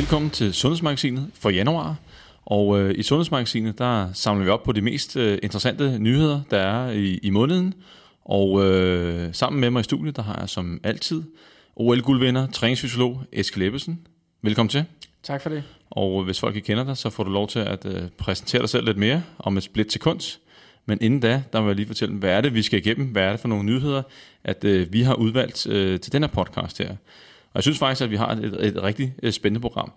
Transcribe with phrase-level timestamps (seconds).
[0.00, 1.96] Velkommen til Sundhedsmagasinet for januar.
[2.44, 6.58] Og øh, i Sundhedsmagasinet, der samler vi op på de mest øh, interessante nyheder, der
[6.58, 7.74] er i, i måneden.
[8.24, 11.22] Og øh, sammen med mig i studiet, der har jeg som altid
[11.76, 14.00] OL-guldvinder, træningsfysiolog Eskild Ebbesen.
[14.42, 14.84] Velkommen til.
[15.22, 15.62] Tak for det.
[15.90, 18.68] Og hvis folk ikke kender dig, så får du lov til at øh, præsentere dig
[18.68, 20.40] selv lidt mere om et split kunst.
[20.86, 23.06] Men inden da, der vil jeg lige fortælle, hvad er det, vi skal igennem?
[23.06, 24.02] Hvad er det for nogle nyheder,
[24.44, 26.96] at øh, vi har udvalgt øh, til den her podcast her?
[27.52, 29.92] Og jeg synes faktisk, at vi har et, et, rigtig øh, spændende program.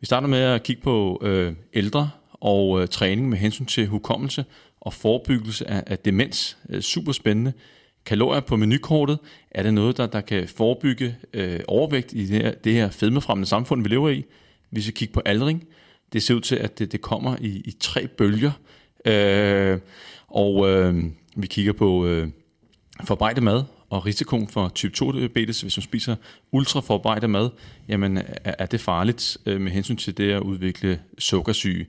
[0.00, 4.44] Vi starter med at kigge på øh, ældre og øh, træning med hensyn til hukommelse
[4.80, 6.58] og forebyggelse af, af demens.
[6.68, 7.52] Øh, super spændende.
[8.06, 9.18] Kalorier på menukortet,
[9.50, 13.48] er det noget, der, der kan forebygge øh, overvægt i det her, det her fedmefremmende
[13.48, 14.24] samfund, vi lever i?
[14.70, 15.64] Vi skal kigge på aldring.
[16.12, 18.52] Det ser ud til, at det, det kommer i, i tre bølger.
[19.04, 19.78] Øh,
[20.28, 21.04] og øh,
[21.36, 22.28] vi kigger på øh,
[23.04, 26.16] forarbejdet mad og risikoen for type 2 diabetes, hvis man spiser
[26.52, 27.50] ultraforarbejdet mad,
[27.88, 31.86] jamen er, det farligt øh, med hensyn til det at udvikle sukkersyge.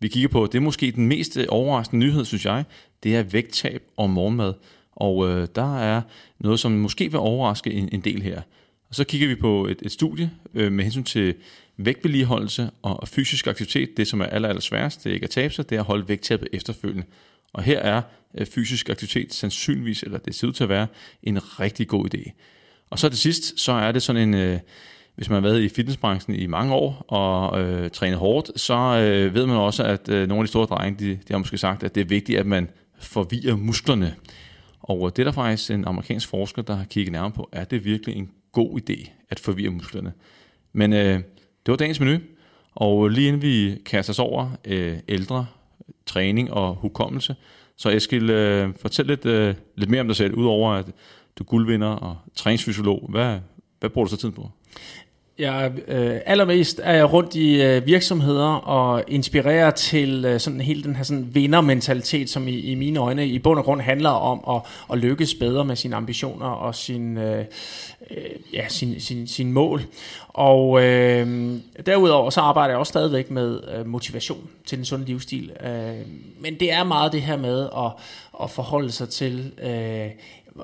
[0.00, 2.64] Vi kigger på, det er måske den mest øh, overraskende nyhed, synes jeg,
[3.02, 4.54] det er vægttab og morgenmad.
[4.92, 6.02] Og øh, der er
[6.40, 8.40] noget, som måske vil overraske en, en del her.
[8.88, 11.34] Og så kigger vi på et, et studie øh, med hensyn til
[11.76, 13.96] vægtvedligeholdelse og, og fysisk aktivitet.
[13.96, 15.86] Det, som er aller, aller sværest, det er ikke at tabe sig, det er at
[15.86, 17.06] holde vægttabet efterfølgende.
[17.54, 18.02] Og her er
[18.38, 20.86] øh, fysisk aktivitet sandsynligvis, eller det ser ud til at være,
[21.22, 22.30] en rigtig god idé.
[22.90, 24.58] Og så til sidst, så er det sådan en, øh,
[25.14, 29.34] hvis man har været i fitnessbranchen i mange år og øh, trænet hårdt, så øh,
[29.34, 31.82] ved man også, at øh, nogle af de store drenge, de, de har måske sagt,
[31.82, 34.14] at det er vigtigt, at man forvirrer musklerne.
[34.80, 37.84] Og det er der faktisk en amerikansk forsker, der har kigget nærmere på, er det
[37.84, 40.12] virkelig en god idé at forvirre musklerne?
[40.72, 41.14] Men øh,
[41.66, 42.18] det var dagens menu,
[42.74, 45.46] og lige inden vi kaster os over øh, ældre,
[46.06, 47.36] træning og hukommelse,
[47.76, 50.86] så Eskil, øh, fortæl lidt, øh, lidt mere om dig selv, udover at
[51.38, 53.06] du er guldvinder og træningsfysiolog.
[53.10, 53.38] Hvad,
[53.80, 54.50] hvad bruger du så tid på?
[55.38, 60.82] Jeg, øh, allermest er jeg rundt i øh, virksomheder og inspirerer til øh, sådan hele
[60.82, 64.56] den her sådan vindermentalitet, som i, i mine øjne i bund og grund handler om
[64.56, 67.44] at, at lykkes bedre med sine ambitioner og sin, øh,
[68.10, 68.16] øh
[68.52, 69.82] ja, sin, sin, sin mål.
[70.28, 71.52] Og øh,
[71.86, 75.52] derudover så arbejder jeg også stadigvæk med øh, motivation til den sunde livsstil.
[75.64, 76.06] Øh,
[76.40, 77.92] men det er meget det her med at,
[78.42, 80.06] at forholde sig til, øh,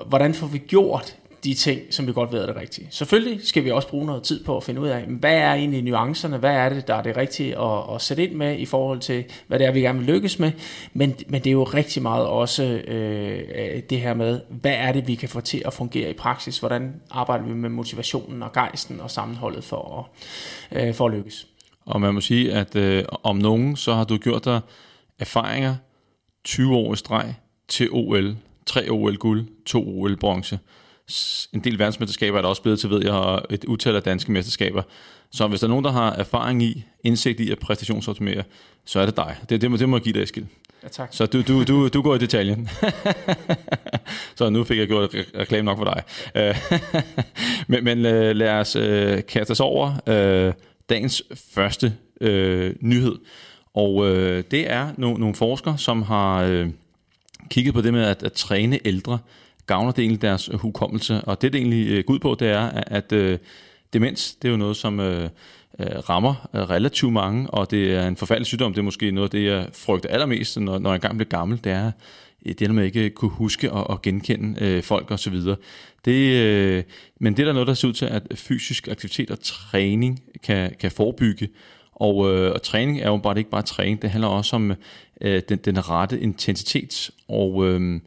[0.05, 2.87] hvordan får vi gjort de ting, som vi godt ved er det rigtige.
[2.91, 5.81] Selvfølgelig skal vi også bruge noget tid på at finde ud af, hvad er egentlig
[5.81, 8.99] nuancerne, hvad er det, der er det rigtige at, at sætte ind med i forhold
[8.99, 10.51] til, hvad det er, vi gerne vil lykkes med.
[10.93, 15.07] Men, men det er jo rigtig meget også øh, det her med, hvad er det,
[15.07, 16.59] vi kan få til at fungere i praksis?
[16.59, 20.09] Hvordan arbejder vi med motivationen og gejsten og sammenholdet for
[20.71, 21.47] at, øh, for at lykkes?
[21.85, 24.61] Og man må sige, at øh, om nogen, så har du gjort dig
[25.19, 25.75] erfaringer
[26.43, 27.35] 20 år i streg
[27.67, 28.35] til OL.
[28.65, 30.59] 3 OL-guld, 2 OL-bronze
[31.53, 34.31] en del verdensmesterskaber er der også blevet til, ved jeg, og et utal af danske
[34.31, 34.81] mesterskaber.
[35.31, 38.43] Så hvis der er nogen, der har erfaring i, indsigt i at præstationsoptimere,
[38.85, 39.35] så er det dig.
[39.49, 40.45] Det, det, må, det må jeg give dig, Eskild.
[40.83, 41.09] Ja, tak.
[41.11, 42.69] Så du, du, du, du går i detaljen.
[44.35, 46.03] så nu fik jeg gjort reklame nok for dig.
[47.67, 48.01] men, men
[48.37, 50.53] lad os uh, kaste os over uh,
[50.89, 51.23] dagens
[51.55, 53.15] første uh, nyhed.
[53.73, 54.07] Og uh,
[54.51, 56.67] det er no, nogle forskere, som har uh,
[57.49, 59.19] kigget på det med at, at træne ældre
[59.71, 61.21] gavner det egentlig deres øh, hukommelse.
[61.21, 63.39] Og det, det egentlig øh, går ud på, det er, at øh,
[63.93, 65.29] demens, det er jo noget, som øh,
[65.79, 68.73] øh rammer relativt mange, og det er en forfærdelig sygdom.
[68.73, 71.59] Det er måske noget af det, jeg frygter allermest, når, når jeg engang bliver gammel,
[71.63, 71.91] det er
[72.59, 75.35] det, med ikke kunne huske og, og genkende øh, folk osv.
[76.05, 76.83] Det, øh,
[77.19, 80.75] men det er der noget, der ser ud til, at fysisk aktivitet og træning kan,
[80.79, 81.49] kan forebygge.
[81.91, 84.73] Og, øh, og træning er jo bare ikke bare træning, det handler også om
[85.21, 87.11] øh, den, den rette intensitet.
[87.27, 87.99] Og øh,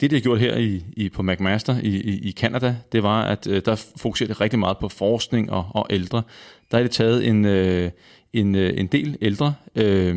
[0.00, 3.22] det, de har gjort her i, i, på McMaster i, i, i Canada, det var,
[3.24, 6.22] at øh, der fokuserede rigtig meget på forskning og, og ældre.
[6.70, 7.90] Der er det taget en, øh,
[8.32, 10.14] en, øh, en del ældre, øh,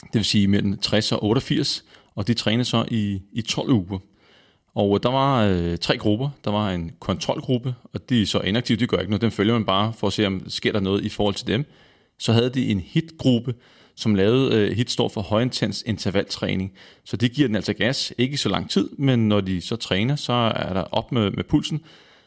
[0.00, 3.98] det vil sige mellem 60 og 88, og de trænede så i, i 12 uger.
[4.74, 6.30] Og øh, der var øh, tre grupper.
[6.44, 9.22] Der var en kontrolgruppe, og de er så inaktive, de gør ikke noget.
[9.22, 11.64] Dem følger man bare for at se, om sker der noget i forhold til dem.
[12.18, 13.54] Så havde de en hitgruppe,
[13.96, 16.72] som lavede øh, HIT står for højintens intervaltræning.
[17.04, 20.16] Så det giver den altså gas, ikke så lang tid, men når de så træner,
[20.16, 21.80] så er der op med, med pulsen,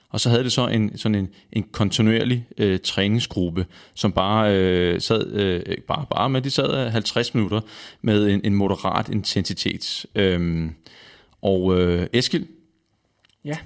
[0.10, 5.02] og så havde det så en, sådan en, en kontinuerlig øh, træningsgruppe, som bare øh,
[5.02, 7.62] sad, øh, bare, bare, men de sad 50 minutter
[8.02, 10.06] med en, en moderat intensitet.
[10.16, 10.76] Øhm,
[11.42, 12.46] og øh, Eskild?
[13.46, 13.58] Ja?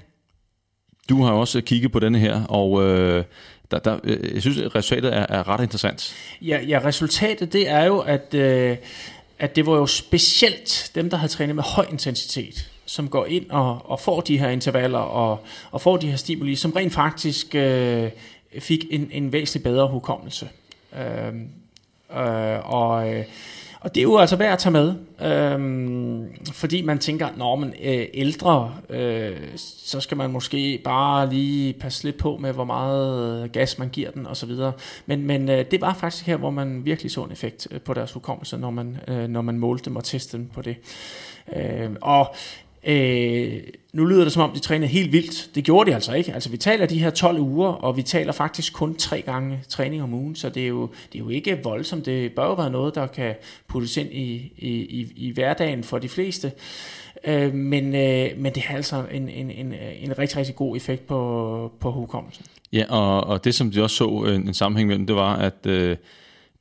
[1.09, 3.23] Du har også kigget på denne her, og øh,
[3.71, 6.15] der, der, øh, jeg synes, at resultatet er, er ret interessant.
[6.41, 8.77] Ja, ja, resultatet det er jo, at, øh,
[9.39, 13.49] at det var jo specielt dem, der havde trænet med høj intensitet, som går ind
[13.49, 15.39] og, og får de her intervaller og,
[15.71, 18.09] og får de her stimuli, som rent faktisk øh,
[18.59, 20.49] fik en, en væsentlig bedre hukommelse.
[20.99, 21.33] Øh,
[22.19, 23.25] øh, og, øh,
[23.81, 27.73] og det er jo altså værd at tage med, øhm, fordi man tænker, når man
[27.83, 33.43] øh, ældre, øh, så skal man måske bare lige passe lidt på med, hvor meget
[33.43, 34.51] øh, gas man giver den osv.
[35.05, 37.93] Men, men øh, det var faktisk her, hvor man virkelig så en effekt øh, på
[37.93, 40.75] deres hukommelse, når man, øh, når man målte dem og testede dem på det.
[41.55, 42.35] Øh, og
[42.83, 43.61] Øh,
[43.93, 45.49] nu lyder det som om, de træner helt vildt.
[45.55, 46.33] Det gjorde de altså ikke.
[46.33, 50.03] Altså vi taler de her 12 uger, og vi taler faktisk kun tre gange træning
[50.03, 52.05] om ugen, så det er jo, det er jo ikke voldsomt.
[52.05, 53.35] Det bør jo være noget, der kan
[53.67, 56.51] puttes ind i, i, i, i hverdagen for de fleste.
[57.23, 61.07] Øh, men, øh, men det har altså en, en, en, en rigtig, rigtig god effekt
[61.07, 62.45] på, på hukommelsen.
[62.73, 65.65] Ja, og, og det som de også så en, en sammenhæng mellem, det var, at
[65.65, 65.97] øh,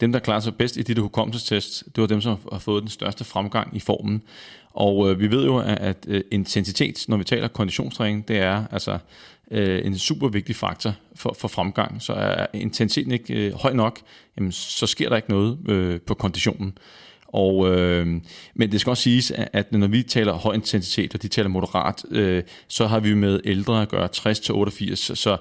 [0.00, 2.82] dem, der klarede sig bedst i de der hukommelsestest, det var dem, som har fået
[2.82, 4.23] den største fremgang i formen.
[4.70, 8.64] Og øh, vi ved jo, at, at øh, intensitet, når vi taler konditionstræning, det er
[8.70, 8.99] altså
[9.50, 12.02] øh, en super vigtig faktor for, for fremgang.
[12.02, 14.00] Så er intensiteten ikke øh, høj nok,
[14.37, 16.79] jamen, så sker der ikke noget øh, på konditionen.
[17.32, 18.06] Og, øh,
[18.54, 22.04] men det skal også siges, at når vi taler høj intensitet, og de taler moderat,
[22.10, 25.36] øh, så har vi med ældre at gøre 60-88, så, så,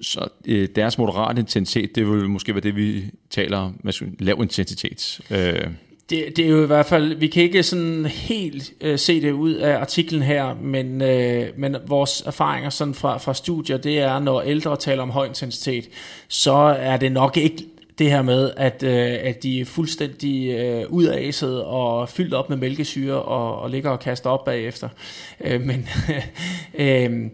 [0.00, 3.80] så øh, deres moderat intensitet, det vil måske være det, vi taler om,
[4.18, 5.20] lav intensitet.
[5.30, 5.66] Øh
[6.10, 9.32] det, det er jo i hvert fald, vi kan ikke sådan helt øh, se det
[9.32, 14.18] ud af artiklen her, men, øh, men vores erfaringer sådan fra, fra studier, det er,
[14.18, 15.88] når ældre taler om høj intensitet,
[16.28, 17.64] så er det nok ikke
[17.98, 22.56] det her med, at, øh, at de er fuldstændig øh, udaset og fyldt op med
[22.56, 24.88] mælkesyre og, og ligger og kaster op bagefter.
[25.40, 25.88] Øh, men,
[26.74, 27.30] øh,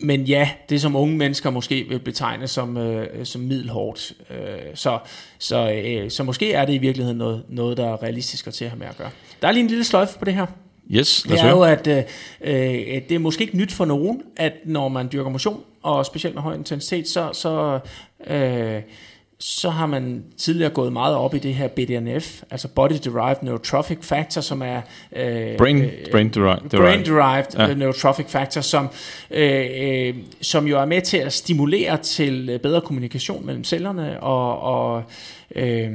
[0.00, 4.12] men ja, det som unge mennesker måske vil betegne som, øh, som middelhårdt.
[4.30, 4.36] Øh,
[4.74, 4.98] så,
[5.38, 8.64] så, øh, så måske er det i virkeligheden noget, noget der er realistisk at til
[8.64, 9.10] at have med at gøre.
[9.42, 10.46] Der er lige en lille sløjfe på det her.
[10.90, 12.02] Yes, det er jo, at øh,
[12.40, 16.34] øh, det er måske ikke nyt for nogen, at når man dyrker motion, og specielt
[16.34, 17.78] med høj intensitet, så, så
[18.26, 18.82] øh,
[19.40, 23.98] så har man tidligere gået meget op i det her BDNF, altså Body Derived Neurotrophic
[24.02, 24.80] Factor, som er
[25.16, 27.74] øh, brain, øh, brain, derived, brain derived ja.
[27.74, 28.88] neurotrophic factor, som,
[29.30, 34.20] øh, øh, som jo er med til at stimulere til øh, bedre kommunikation mellem cellerne
[34.22, 35.02] og, og
[35.54, 35.90] øh,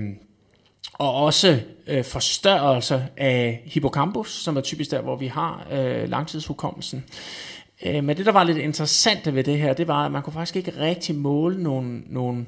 [0.93, 7.03] og også øh, forstørrelse af hippocampus, som er typisk der, hvor vi har øh, langtidshukommelsen.
[7.07, 7.52] Øh,
[7.85, 10.33] Øh, men det, der var lidt interessant ved det her, det var, at man kunne
[10.33, 12.45] faktisk ikke rigtig måle nogle, nogle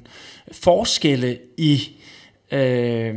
[0.52, 1.82] forskelle i,
[2.52, 3.16] øh,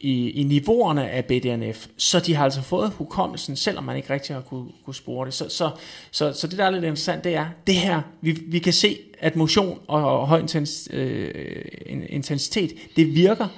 [0.00, 1.86] i, i niveauerne af BDNF.
[1.96, 5.34] Så de har altså fået hukommelsen, selvom man ikke rigtig har kunne, kunne spore det.
[5.34, 5.70] Så, så,
[6.10, 8.98] så, så det, der er lidt interessant, det er, det her, vi, vi kan se,
[9.18, 11.64] at motion og, og høj intens, øh,
[12.08, 13.48] intensitet, det virker,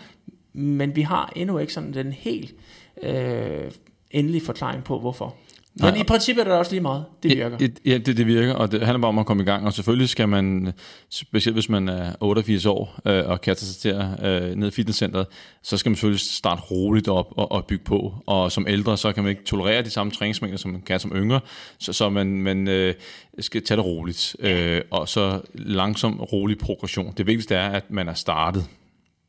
[0.52, 2.54] men vi har endnu ikke sådan den helt
[3.02, 3.70] øh,
[4.10, 5.36] endelige forklaring på, hvorfor.
[5.80, 6.00] Men Nej.
[6.00, 7.04] i princippet er det også lige meget.
[7.22, 7.56] Det virker.
[7.60, 9.66] Ja, ja det, det virker, og det handler bare om at komme i gang.
[9.66, 10.72] Og selvfølgelig skal man,
[11.10, 13.90] specielt hvis man er 88 år øh, og kaster sig til
[14.26, 15.26] øh, ned i fitnesscenteret,
[15.62, 18.14] så skal man selvfølgelig starte roligt op og, og bygge på.
[18.26, 21.12] Og som ældre, så kan man ikke tolerere de samme træningsmængder, som man kan som
[21.12, 21.40] yngre.
[21.78, 22.94] Så, så man, man øh,
[23.38, 24.36] skal tage det roligt.
[24.40, 27.14] Øh, og så langsom, rolig progression.
[27.16, 28.66] Det vigtigste er, at man er startet.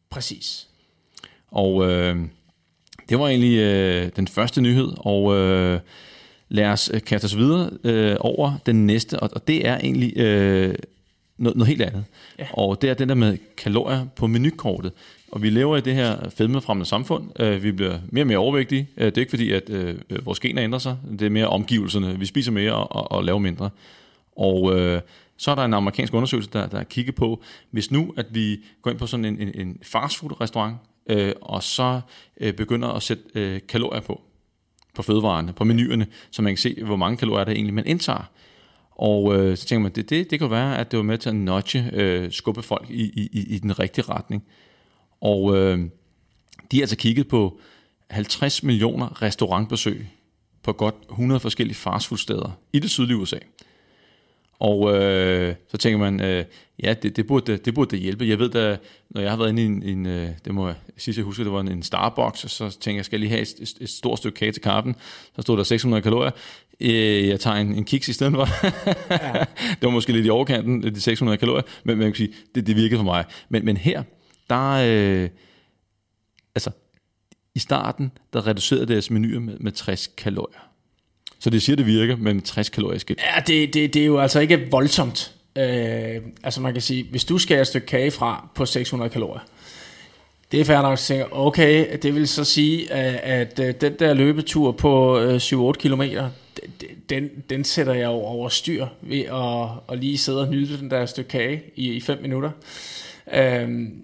[0.10, 0.68] Præcis.
[1.52, 2.16] Og øh,
[3.10, 5.36] det var egentlig øh, den første nyhed, og...
[5.36, 5.80] Øh,
[6.52, 10.18] lad os øh, kaste os videre øh, over den næste, og, og det er egentlig
[10.18, 10.76] øh,
[11.38, 12.04] noget, noget helt andet.
[12.40, 12.48] Ja.
[12.54, 14.92] Og det er den der med kalorier på menukortet.
[15.32, 17.42] Og vi lever i det her fedmefremmende samfund.
[17.42, 18.88] Øh, vi bliver mere og mere overvægtige.
[18.98, 20.98] Øh, det er ikke fordi, at øh, vores gener ændrer sig.
[21.20, 22.20] Det er mere omgivelserne.
[22.20, 23.70] Vi spiser mere og, og, og laver mindre.
[24.38, 25.02] Og øh,
[25.38, 27.42] så er der en amerikansk undersøgelse, der, der kigger på,
[27.72, 30.76] hvis nu, at vi går ind på sådan en, en, en fastfood-restaurant,
[31.10, 32.02] øh, og så
[32.40, 34.22] øh, begynder at sætte øh, kalorier på,
[34.94, 38.30] på fødevarene, på menuerne, så man kan se, hvor mange kalorier der egentlig man indtager.
[38.92, 41.30] Og øh, så tænker man, det, det, det kan være, at det var med til
[41.30, 44.44] at nudge, øh, skubbe folk i, i, i den rigtige retning.
[45.22, 45.80] Og øh,
[46.72, 47.60] de har altså kigget på
[48.10, 50.08] 50 millioner restaurantbesøg
[50.64, 53.38] på godt 100 forskellige fastfoodsteder i det sydlige USA.
[54.62, 56.46] Og øh, så tænker man, øh,
[56.84, 58.28] ja, det, det, burde, det burde det hjælpe.
[58.28, 58.78] Jeg ved da,
[59.10, 61.44] når jeg har været inde i en, en øh, det må jeg sidst jeg husker,
[61.44, 63.74] det var en, en Starbucks, og så tænker jeg, skal jeg lige have et, et,
[63.82, 64.96] et stort stykke kage til kaffen.
[65.36, 66.32] Så stod der 600 kalorier.
[66.80, 68.48] Øh, jeg tager en, en kiks i stedet for.
[69.12, 69.46] ja.
[69.60, 72.76] det var måske lidt i overkanten, de 600 kalorier, men man kan sige, det, det
[72.76, 73.26] virkede for mig.
[73.50, 74.04] Men, men her,
[74.50, 75.30] der, øh,
[76.56, 76.72] altså,
[77.56, 80.71] i starten, der reducerede deres menuer med, med 60 kalorier.
[81.42, 83.20] Så det siger, det virker, men 60 kalorier skidt.
[83.36, 85.32] Ja, det, det, det er jo altså ikke voldsomt.
[85.56, 89.42] Øh, altså man kan sige, hvis du skærer et stykke kage fra på 600 kalorier,
[90.52, 93.94] det er fair nok at tænke, okay, det vil så sige, at, at øh, den
[94.00, 96.02] der løbetur på 7-8 øh, km,
[97.10, 101.06] den, den sætter jeg over styr ved at, at lige sidde og nyde den der
[101.06, 102.52] stykke kage i, i 5 minutter.
[103.34, 104.04] Øhm,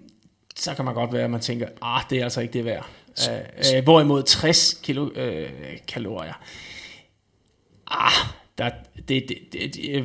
[0.56, 2.86] så kan man godt være, at man tænker, ah, det er altså ikke det værd.
[3.30, 5.48] Øh, øh, hvorimod 60 kilo, øh,
[5.88, 6.42] kalorier,
[7.90, 8.28] ah,
[8.58, 8.70] der,
[9.08, 10.04] det, det, det, det, øh,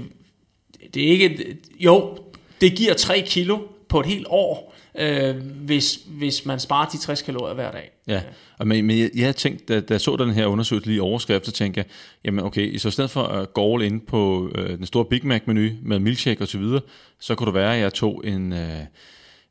[0.93, 2.17] det er ikke, jo,
[2.61, 3.59] det giver 3 kilo
[3.89, 5.35] på et helt år, øh,
[5.65, 7.91] hvis, hvis man sparer de 60 kalorier hver dag.
[8.07, 8.21] Ja,
[8.57, 11.45] og men, men jeg, jeg tænkte, da, da jeg så den her undersøgelse lige overskrift,
[11.45, 11.85] så tænkte jeg,
[12.25, 15.27] jamen okay, så i stedet for at gå all ind på øh, den store Big
[15.27, 16.81] Mac-menu med milkshake og så videre,
[17.19, 18.53] så kunne det være, at jeg tog en...
[18.53, 18.79] Øh,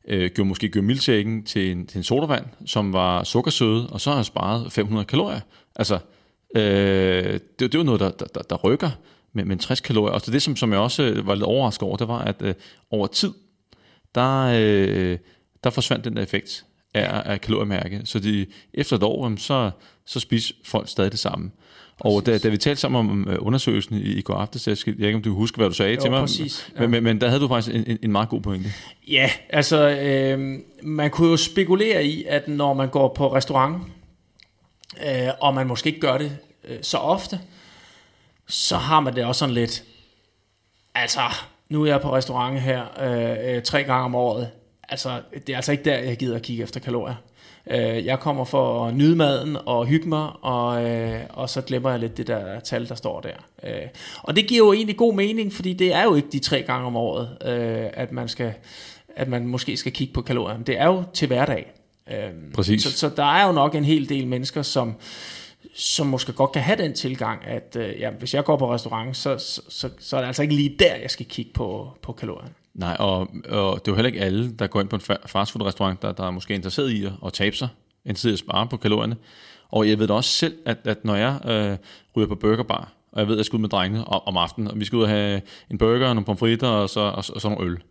[0.07, 4.09] øh, gjorde måske gjorde milkshaken til en, til en sodavand, som var sukkersøde, og så
[4.09, 5.39] har jeg sparet 500 kalorier.
[5.75, 5.99] Altså,
[6.55, 8.89] øh, det, det var noget, der, der, der rykker
[9.33, 10.13] med, med 60 kalorier.
[10.13, 12.53] Og det, som, som jeg også var lidt overrasket over, det var, at øh,
[12.91, 13.31] over tid,
[14.15, 15.17] der, øh,
[15.63, 18.01] der forsvandt den der effekt af, af kaloriemærke.
[18.05, 19.71] Så de, efter et år, så,
[20.05, 21.51] så spiser folk stadig det samme.
[21.99, 24.95] Og da, da vi talte sammen om uh, undersøgelsen i, i går aftes, jeg, skal,
[24.99, 26.81] jeg ikke om du husker, hvad du sagde Jo, til mig, præcis, ja.
[26.81, 28.69] men, men, men der havde du faktisk en, en, en meget god pointe.
[29.07, 33.77] Ja, altså øh, man kunne jo spekulere i, at når man går på restaurant,
[35.05, 37.39] øh, og man måske ikke gør det øh, så ofte,
[38.47, 39.83] så har man det også sådan lidt,
[40.95, 41.21] altså
[41.69, 44.49] nu er jeg på restaurant her øh, øh, tre gange om året,
[44.89, 47.15] altså det er altså ikke der, jeg gider at kigge efter kalorier.
[47.67, 51.89] Øh, jeg kommer for at nyde maden og hygge mig, og, øh, og så glemmer
[51.89, 53.35] jeg lidt det der tal, der står der.
[53.63, 53.87] Øh,
[54.23, 56.87] og det giver jo egentlig god mening, fordi det er jo ikke de tre gange
[56.87, 58.53] om året, øh, at man skal
[59.15, 60.57] at man måske skal kigge på kalorier.
[60.57, 61.71] Det er jo til hverdag.
[62.11, 62.83] Øhm, Præcis.
[62.83, 64.95] Så, så der er jo nok en hel del mennesker, som,
[65.75, 69.17] som måske godt kan have den tilgang, at øh, ja, hvis jeg går på restaurant,
[69.17, 72.11] så, så, så, så er det altså ikke lige der, jeg skal kigge på, på
[72.11, 72.49] kalorier.
[72.73, 73.19] Nej, og,
[73.49, 76.11] og det er jo heller ikke alle, der går ind på en fa- fastfood-restaurant, der,
[76.11, 77.67] der er måske interesseret i at, at tabe sig,
[78.05, 79.15] interesseret i at spare på kalorierne.
[79.69, 81.77] Og jeg ved da også selv, at, at når jeg øh,
[82.15, 84.67] ryger på burgerbar, og jeg ved, at jeg skal ud med drengene om, om aftenen,
[84.67, 85.41] og vi skal ud og have
[85.71, 87.83] en burger, nogle pomfritter og så, og, og så nogle øl,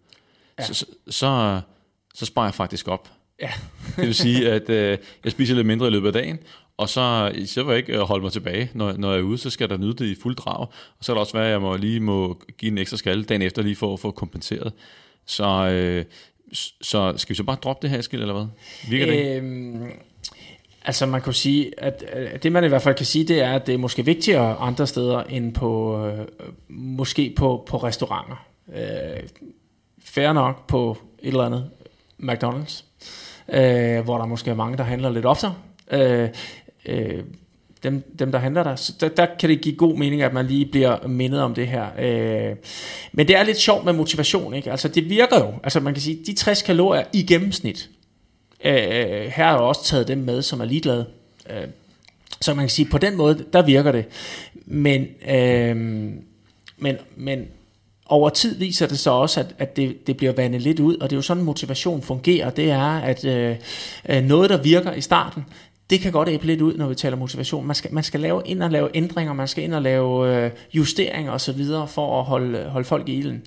[0.58, 0.64] ja.
[0.64, 1.60] så, så, så,
[2.14, 3.08] så sparer jeg faktisk op.
[3.42, 3.50] Ja.
[3.96, 6.38] Det vil sige, at øh, jeg spiser lidt mindre i løbet af dagen,
[6.76, 9.38] og så, så vil jeg ikke øh, holde mig tilbage, når, når jeg er ude,
[9.38, 10.60] så skal der nyde det i fuld drag.
[10.98, 13.24] Og så er der også være, at jeg må lige må give en ekstra skalle
[13.24, 14.72] dagen efter, lige for at få kompenseret.
[15.26, 16.04] Så, øh,
[16.82, 18.46] så skal vi så bare droppe det her, Eskild, eller hvad?
[18.88, 19.36] Virker det?
[19.36, 19.90] Øhm,
[20.84, 23.52] altså man kan sige, at, at det man i hvert fald kan sige, det er,
[23.52, 26.26] at det er måske vigtigere andre steder end på, øh,
[26.68, 28.46] måske på, på restauranter.
[28.74, 29.22] Øh,
[30.04, 31.70] fair nok på et eller andet
[32.22, 32.84] McDonald's,
[33.48, 35.54] øh, hvor der måske er mange, der handler lidt oftere.
[35.90, 36.28] Øh,
[36.86, 37.22] øh,
[37.82, 40.46] dem, dem, der handler der, så der, der kan det give god mening, at man
[40.46, 41.86] lige bliver mindet om det her.
[41.98, 42.56] Øh,
[43.12, 44.70] men det er lidt sjovt med motivation, ikke?
[44.70, 47.90] Altså det virker jo, altså man kan sige, de 60 kalorier i gennemsnit,
[48.64, 51.06] øh, her har jeg jo også taget dem med, som er ligeglade.
[51.50, 51.66] Øh,
[52.40, 54.04] så man kan sige, på den måde, der virker det.
[54.54, 55.76] Men, øh,
[56.76, 57.48] men, men
[58.12, 61.10] over tid viser det så også, at, at det, det bliver vandet lidt ud, og
[61.10, 62.50] det er jo sådan, motivation fungerer.
[62.50, 63.56] Det er, at øh,
[64.08, 65.44] øh, noget, der virker i starten,
[65.90, 67.66] det kan godt æble lidt ud, når vi taler motivation.
[67.66, 70.50] Man skal, man skal lave ind og lave ændringer, man skal ind og lave øh,
[70.74, 71.64] justeringer osv.
[71.88, 73.42] for at holde, holde folk i ilden.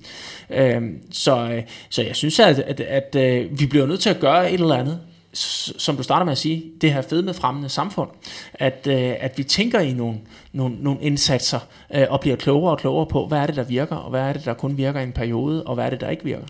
[0.50, 4.20] Øh, så, øh, så jeg synes, at, at, at øh, vi bliver nødt til at
[4.20, 5.00] gøre et eller andet,
[5.36, 8.10] som du starter med at sige, det her fede med fremmende samfund,
[8.54, 10.18] at, øh, at vi tænker i nogle,
[10.52, 11.58] nogle, nogle indsatser
[11.94, 14.32] øh, og bliver klogere og klogere på, hvad er det, der virker, og hvad er
[14.32, 16.46] det, der kun virker i en periode, og hvad er det, der ikke virker.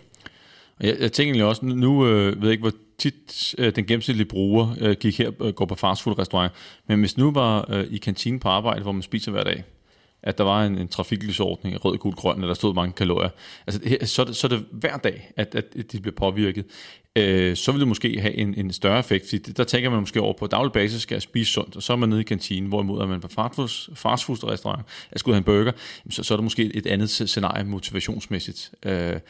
[0.81, 4.29] Jeg, jeg tænker egentlig også, nu øh, ved jeg ikke, hvor tit øh, den gennemsnitlige
[4.29, 6.53] bruger øh, gik her øh, går på fastfood-restaurant,
[6.89, 9.65] men hvis nu var øh, i kantinen på arbejde, hvor man spiser hver dag,
[10.23, 13.31] at der var en, en trafiklysordning, rød, gul, grøn, eller der stod mange kalorier,
[13.67, 16.65] altså her, så, er det, så er det hver dag, at, at de bliver påvirket,
[17.17, 20.21] øh, så vil det måske have en, en større effekt, fordi der tænker man måske
[20.21, 22.69] over på daglig basis, skal jeg spise sundt, og så er man nede i kantinen,
[22.69, 25.73] hvorimod er man på fastfood, fastfood-restaurant, jeg skal ud have en burger,
[26.11, 28.71] så, så er det måske et andet scenarie motivationsmæssigt.
[28.87, 29.21] Øh,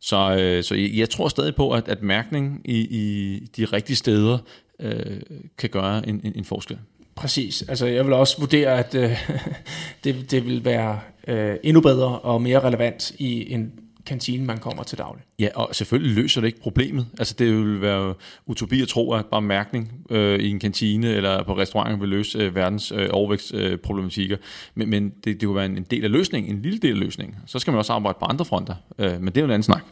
[0.00, 3.96] så, øh, så jeg, jeg tror stadig på, at, at mærkning i, i de rigtige
[3.96, 4.38] steder
[4.80, 5.20] øh,
[5.58, 6.78] kan gøre en, en, en forskel.
[7.14, 7.62] Præcis.
[7.68, 9.28] Altså, jeg vil også vurdere, at øh,
[10.04, 13.72] det, det vil være øh, endnu bedre og mere relevant i en
[14.06, 15.24] kantine, man kommer til daglig.
[15.38, 17.06] Ja, og selvfølgelig løser det ikke problemet.
[17.18, 18.14] Altså det vil være
[18.46, 22.38] utopi at tro, at bare mærkning øh, i en kantine eller på restauranter vil løse
[22.38, 24.36] øh, verdens øh, overvægtsproblematikker.
[24.74, 26.98] Men, men det, det kunne være en, en del af løsningen, en lille del af
[26.98, 27.36] løsningen.
[27.46, 28.74] Så skal man også arbejde på andre fronter.
[28.98, 29.84] Øh, men det er jo en anden snak.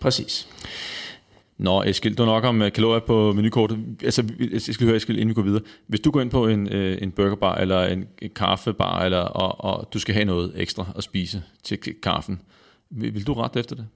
[0.00, 0.48] Præcis.
[1.58, 3.78] Nå, Eskild, du nok om øh, kalorier på menukortet.
[4.04, 5.62] Altså, jeg skal høre, Eskild, inden vi går videre.
[5.86, 8.06] Hvis du går ind på en, øh, en burgerbar eller en,
[8.36, 12.40] kaffebar, eller, og, og du skal have noget ekstra at spise til kaffen,
[12.96, 13.86] vil, vil du rette efter det?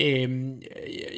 [0.00, 0.62] Øhm,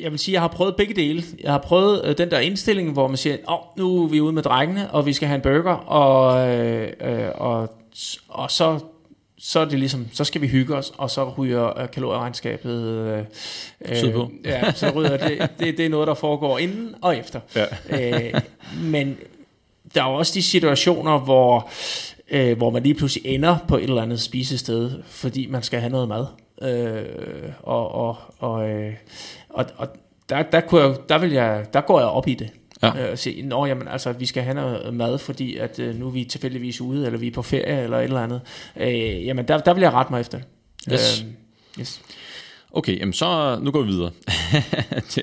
[0.01, 1.23] jeg vil sige, at jeg har prøvet begge dele.
[1.41, 4.21] Jeg har prøvet øh, den der indstilling, hvor man siger, åh, oh, nu er vi
[4.21, 7.79] ude med drengene, og vi skal have en burger, og, øh, øh, og,
[8.29, 8.81] og så
[9.47, 13.97] så er det ligesom, så skal vi hygge os, og så ryger øh, kalorieregnskabet øh,
[13.97, 14.31] Sydpå.
[14.45, 17.41] ja, så ryger det, det, det er noget, der foregår inden og efter.
[17.57, 17.65] Ja.
[17.89, 18.41] Øh,
[18.83, 19.17] men
[19.95, 21.71] der er jo også de situationer, hvor,
[22.31, 25.93] øh, hvor man lige pludselig ender på et eller andet spisested, fordi man skal have
[25.93, 26.27] noget mad.
[26.63, 28.93] Øh, og og, og, øh,
[29.49, 29.89] og, og
[30.29, 32.51] der, der, kunne jeg, der, vil jeg, der går jeg op i det.
[32.83, 33.05] Ja.
[33.05, 36.07] Øh, og se, Nå, jamen, altså, vi skal have noget mad, fordi at, øh, nu
[36.07, 38.41] er vi tilfældigvis ude, eller vi er på ferie, eller et eller andet.
[38.77, 40.47] Øh, jamen, der, der vil jeg rette mig efter det.
[40.93, 41.23] Yes.
[41.23, 42.01] Øh, yes.
[42.73, 44.11] Okay, jamen så nu går vi videre.
[45.15, 45.23] det,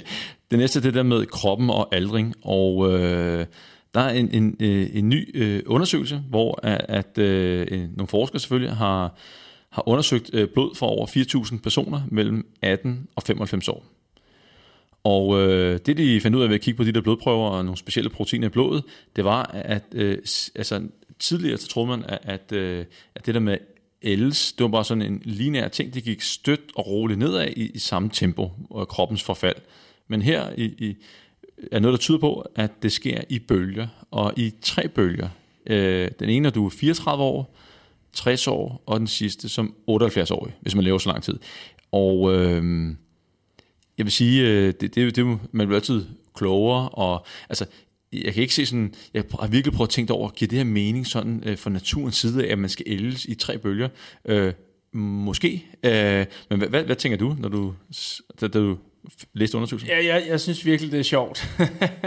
[0.51, 3.45] det næste det er der med kroppen og aldring, og øh,
[3.93, 8.39] der er en, en, øh, en ny øh, undersøgelse, hvor at, at øh, nogle forskere
[8.39, 9.15] selvfølgelig har,
[9.71, 13.85] har undersøgt øh, blod for over 4.000 personer mellem 18 og 95 år.
[15.03, 17.65] Og øh, det de fandt ud af ved at kigge på de der blodprøver og
[17.65, 18.83] nogle specielle proteiner i blodet,
[19.15, 20.17] det var, at øh,
[20.55, 20.87] altså,
[21.19, 22.85] tidligere så troede man, at, at, øh,
[23.15, 23.57] at det der med
[24.01, 27.71] ældes, det var bare sådan en lineær ting, det gik stødt og roligt nedad i,
[27.73, 29.55] i samme tempo, og kroppens forfald.
[30.07, 30.95] Men her i, i,
[31.71, 35.29] er noget, der tyder på, at det sker i bølger, og i tre bølger.
[35.65, 37.55] Øh, den ene, når du er 34 år,
[38.13, 41.39] 60 år, og den sidste som 78-årig, hvis man lever så lang tid.
[41.91, 42.95] Og øh,
[43.97, 47.65] jeg vil sige, øh, det, det, det, man bliver altid klogere, og altså,
[48.13, 50.65] jeg kan ikke se sådan, jeg har virkelig prøvet at tænke over, giver det her
[50.65, 53.89] mening sådan øh, for naturens side af, at man skal ældes i tre bølger?
[54.25, 54.53] Øh,
[54.93, 57.73] måske, øh, men hvad, hvad, hvad tænker du, når du,
[58.41, 58.77] da, da du
[59.33, 59.89] læste undersøgelsen?
[59.89, 61.49] Ja, jeg, jeg synes virkelig, det er sjovt.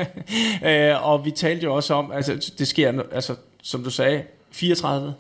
[0.68, 5.14] øh, og vi talte jo også om, altså det sker, altså, som du sagde, 34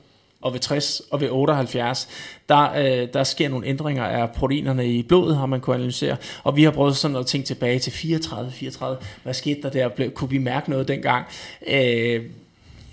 [0.44, 2.08] og ved 60 og ved 78,
[2.48, 6.16] der, øh, der sker nogle ændringer af proteinerne i blodet, har man kunne analysere.
[6.42, 8.98] Og vi har prøvet sådan at tænke tilbage til 34, 34.
[9.22, 9.88] Hvad skete der der?
[9.88, 11.26] Blev, kunne vi mærke noget dengang?
[11.66, 12.22] Øh,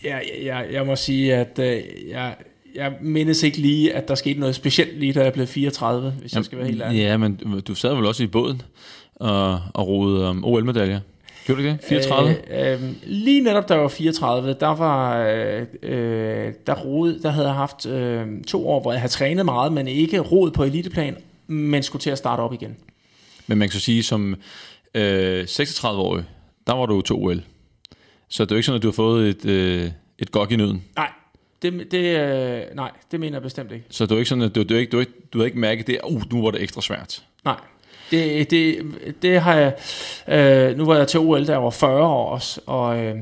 [0.04, 2.36] jeg, jeg, jeg må sige, at øh, jeg,
[2.76, 6.36] jeg mindes ikke lige, at der skete noget specielt lige, da jeg blev 34, hvis
[6.36, 6.98] jeg skal være helt ærlig.
[6.98, 8.62] Ja, men du sad vel også i båden
[9.16, 11.00] og, og rodede om OL-medaljer.
[11.46, 11.88] Gjorde du ikke det?
[11.90, 12.36] 34?
[12.50, 17.30] Øh, øh, lige netop da jeg var 34, der var øh, øh, der, rode, der
[17.30, 20.64] havde jeg haft øh, to år, hvor jeg havde trænet meget, men ikke roet på
[20.64, 22.78] eliteplan, men skulle til at starte op igen.
[23.48, 24.36] Men man kan så sige, som
[24.96, 26.24] øh, 36-årig,
[26.68, 27.42] der var du to OL.
[28.28, 30.56] Så det er jo ikke sådan, at du har fået et, øh, et gok i
[30.56, 30.84] nøden.
[30.96, 31.12] Nej,
[31.62, 33.86] det, det, øh, nej, det mener jeg bestemt ikke.
[33.90, 35.88] Så det er ikke sådan, at du, du, ikke, du, ikke, du har ikke mærket
[35.88, 37.24] det, uh, nu var det ekstra svært.
[37.46, 37.60] Nej,
[38.12, 38.84] det, det,
[39.22, 39.74] det har jeg...
[40.28, 43.16] Øh, nu var jeg til OL, da jeg var 40 år også, og, øh,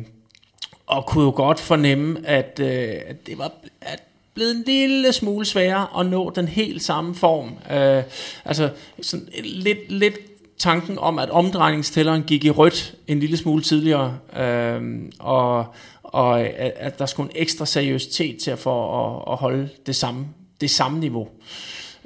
[0.88, 5.46] og kunne jo godt fornemme, at, øh, at det var at blevet en lille smule
[5.46, 7.50] sværere at nå den helt samme form.
[7.72, 8.04] Øh,
[8.46, 8.70] altså
[9.02, 10.16] sådan lidt, lidt
[10.58, 14.82] tanken om, at omdrejningstælleren gik i rødt en lille smule tidligere, øh,
[15.20, 15.66] og,
[16.04, 19.96] og at, at der skulle en ekstra seriøsitet til at få at, at holde det
[19.96, 20.28] samme,
[20.62, 21.28] det samme niveau.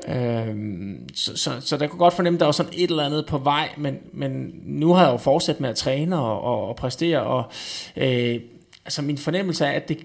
[0.08, 3.26] Øhm, så, så, så der kunne godt fornemme, at der var sådan et eller andet
[3.26, 6.76] på vej, men, men nu har jeg jo fortsat med at træne og, og, og
[6.76, 7.44] præstere, og
[7.98, 8.40] øh,
[8.86, 9.98] altså min fornemmelse er, at det,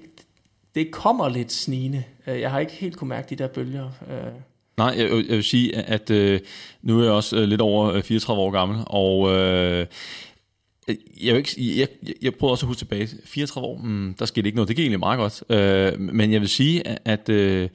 [0.74, 2.04] det kommer lidt snigende.
[2.26, 3.90] Øh, jeg har ikke helt kunne mærke de der bølger.
[4.10, 4.32] Øh.
[4.76, 6.40] Nej, jeg, jeg vil sige, at øh,
[6.82, 9.86] nu er jeg også øh, lidt over øh, 34 år gammel, og øh,
[11.22, 13.08] jeg, vil ikke, jeg, jeg, jeg prøver også at huske tilbage.
[13.24, 14.68] 34 år, mm, der skete ikke noget.
[14.68, 15.42] Det gik egentlig meget godt.
[15.50, 17.68] Øh, men jeg vil sige, at, at øh,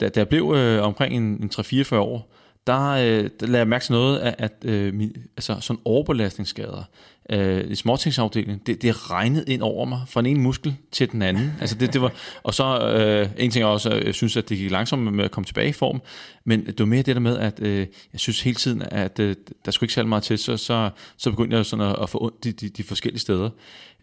[0.00, 2.32] da, da jeg blev øh, omkring en, en 3-44 år,
[2.66, 6.82] der, øh, der lagde jeg mærke til noget af, at øh, min, altså sådan overbelastningsskader
[7.30, 11.22] øh, i småtingsafdelingen, det, det regnede ind over mig fra den ene muskel til den
[11.22, 11.52] anden.
[11.60, 14.58] Altså det, det var, og så øh, en ting er også, jeg synes, at det
[14.58, 16.02] gik langsomt med at komme tilbage i form,
[16.44, 19.36] men det var mere det der med, at øh, jeg synes hele tiden, at øh,
[19.64, 22.24] der skulle ikke særlig meget til, så, så, så begyndte jeg sådan at, at få
[22.24, 23.50] ondt de, de, de forskellige steder.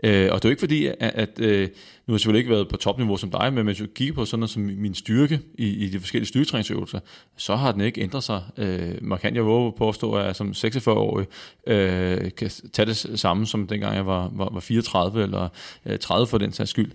[0.06, 2.52] Øh, og det er jo ikke fordi, at, at øh, nu har jeg selvfølgelig ikke
[2.52, 5.40] været på topniveau som dig, men hvis du kigger på sådan noget som min styrke
[5.58, 7.00] i, i de forskellige styrketræningsøvelser,
[7.38, 8.44] så har den ikke ændret sig.
[8.58, 11.28] Øh, man kan jeg våge på at stå, at jeg som 46-årig
[11.68, 15.50] øh, kan tage det samme, som dengang jeg var, var, var 34 eller
[15.86, 16.92] øh, 30 for den sags skyld.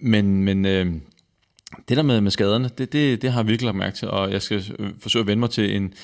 [0.00, 0.86] Men, men øh,
[1.88, 4.32] det der med, med skaderne, det, det, det har jeg virkelig lagt mærke til, og
[4.32, 5.94] jeg skal øh, forsøge at vende mig til en,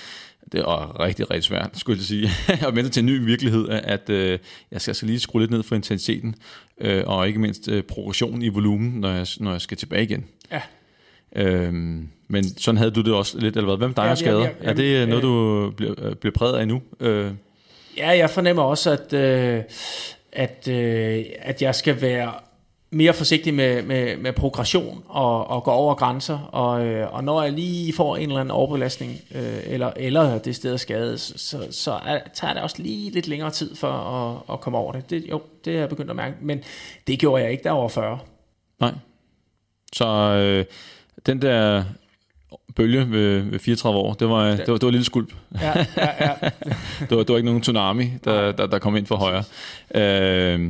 [0.52, 2.30] det er rigtig, rigtig svært, skulle jeg sige,
[2.68, 4.38] at vende til en ny virkelighed, at, at øh,
[4.70, 6.34] jeg skal altså lige skrue lidt ned for intensiteten,
[6.80, 10.24] øh, og ikke mindst øh, progressionen i volumen, når jeg, når jeg skal tilbage igen.
[10.52, 10.60] Ja.
[11.36, 13.76] Øhm, men sådan havde du det også lidt, eller hvad?
[13.76, 14.40] Hvem dig Ja, og skader?
[14.40, 16.82] ja, ja, er det jamen, noget, du bliver, øh, bliver præget af nu?
[17.00, 17.30] Øh,
[17.96, 19.62] Ja, jeg fornemmer også, at, øh,
[20.32, 22.32] at, øh, at jeg skal være
[22.92, 26.38] mere forsigtig med, med, med progression og, og gå over grænser.
[26.38, 30.56] Og, øh, og når jeg lige får en eller anden overbelastning, øh, eller, eller det
[30.56, 34.54] sted er skadet, så, så er, tager det også lige lidt længere tid for at,
[34.54, 35.10] at komme over det.
[35.10, 35.24] det.
[35.30, 36.64] Jo, det er jeg begyndt at mærke, men
[37.06, 38.18] det gjorde jeg ikke, der over 40.
[38.80, 38.92] nej.
[39.92, 40.64] Så øh,
[41.26, 41.84] den der
[42.76, 44.14] bølge ved, ved 34 år.
[44.14, 45.34] Det var, det, var, det var lille skulp.
[45.60, 46.34] Ja, ja, ja.
[47.08, 49.44] det, var, det var ikke nogen tsunami, der, der, der kom ind for højre.
[49.94, 50.60] Øh,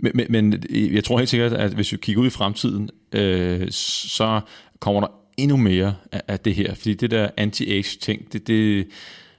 [0.00, 3.66] men, men, men jeg tror helt sikkert, at hvis vi kigger ud i fremtiden, øh,
[3.70, 4.40] så
[4.80, 6.74] kommer der endnu mere af, af det her.
[6.74, 8.86] Fordi det der anti-age ting, det, det,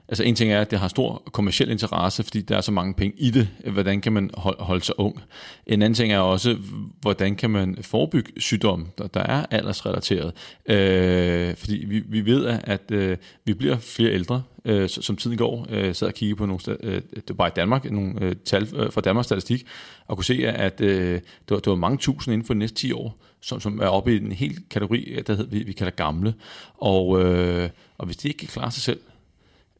[0.08, 2.94] Altså en ting er, at det har stor kommersiel interesse, fordi der er så mange
[2.94, 3.48] penge i det.
[3.72, 5.20] Hvordan kan man holde sig ung?
[5.66, 6.56] En anden ting er også,
[7.00, 10.32] hvordan kan man forebygge sygdom, der, der er aldersrelateret.
[10.66, 15.66] Øh, fordi vi, vi ved, at øh, vi bliver flere ældre, øh, som tiden går.
[15.70, 18.68] Jeg sad og kiggede på nogle, øh, det var bare i Danmark, nogle øh, tal
[18.76, 19.66] øh, fra Danmarks Statistik,
[20.06, 22.76] og kunne se, at øh, det, var, det var mange tusind inden for de næste
[22.76, 25.90] 10 år, som, som er oppe i en helt kategori, der hedder, vi, vi kalder
[25.90, 26.34] gamle.
[26.78, 27.68] Og, øh,
[27.98, 29.00] og hvis de ikke kan klare sig selv,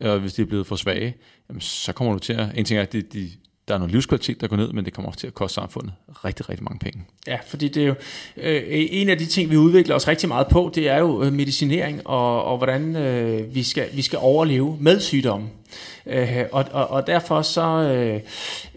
[0.01, 1.15] og hvis de er blevet for svage,
[1.49, 2.49] jamen, så kommer du til at...
[2.55, 3.31] En ting er, at de, de,
[3.69, 5.93] der er noget livskvalitet, der går ned, men det kommer også til at koste samfundet
[6.25, 7.05] rigtig, rigtig mange penge.
[7.27, 7.95] Ja, fordi det er jo
[8.37, 11.33] øh, en af de ting, vi udvikler os rigtig meget på, det er jo øh,
[11.33, 15.51] medicinering og, og hvordan øh, vi, skal, vi skal overleve med sygdommen.
[16.07, 18.21] Øh, og, og, og derfor så øh,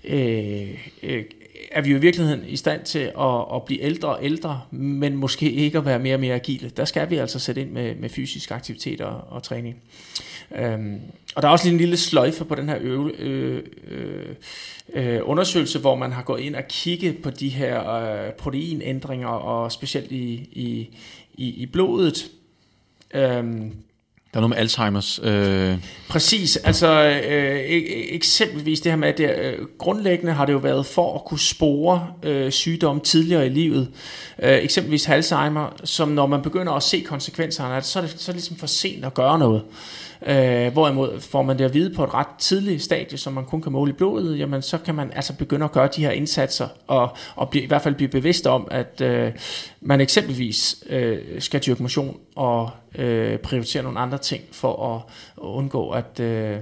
[0.03, 0.69] øh,
[1.03, 1.23] øh
[1.71, 5.17] er vi jo i virkeligheden i stand til at, at blive ældre og ældre, men
[5.17, 6.69] måske ikke at være mere og mere agile.
[6.69, 9.75] Der skal vi altså sætte ind med, med fysisk aktivitet og, og træning.
[10.55, 10.99] Øhm,
[11.35, 14.35] og der er også lige en lille sløjfe på den her øve, øh, øh,
[14.93, 19.71] øh, undersøgelse, hvor man har gået ind og kigget på de her øh, proteinændringer, og
[19.71, 20.97] specielt i, i,
[21.33, 22.31] i, i blodet.
[23.13, 23.73] Øhm,
[24.33, 25.19] der er noget med Alzheimers.
[25.23, 25.77] Øh.
[26.09, 27.59] Præcis, altså øh,
[28.09, 31.39] eksempelvis det her med, at det, øh, grundlæggende har det jo været for at kunne
[31.39, 33.91] spore øh, sygdom tidligere i livet.
[34.39, 38.33] Øh, eksempelvis Alzheimer, som når man begynder at se konsekvenserne, så er det, så er
[38.33, 39.61] det ligesom for sent at gøre noget.
[40.25, 43.61] Øh, hvorimod får man det at vide på et ret tidligt stadie, som man kun
[43.61, 46.67] kan måle i blodet, jamen så kan man altså begynde at gøre de her indsatser,
[46.87, 49.31] og, og blive, i hvert fald blive bevidst om, at øh,
[49.81, 55.01] man eksempelvis øh, skal dyrke motion og øh, prioritere nogle andre ting for at,
[55.37, 56.57] at undgå, at, øh,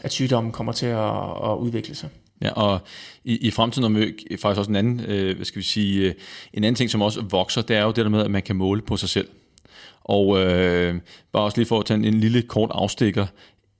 [0.00, 2.08] at sygdommen kommer til at, at udvikle sig.
[2.42, 2.80] Ja, og
[3.24, 6.14] i, i fremtiden er faktisk også en anden, øh, hvad skal vi sige, øh,
[6.52, 8.56] en anden ting, som også vokser, det er jo det der med, at man kan
[8.56, 9.28] måle på sig selv.
[10.08, 11.00] Og øh,
[11.32, 13.26] bare også lige for at tage en, en lille kort afstikker,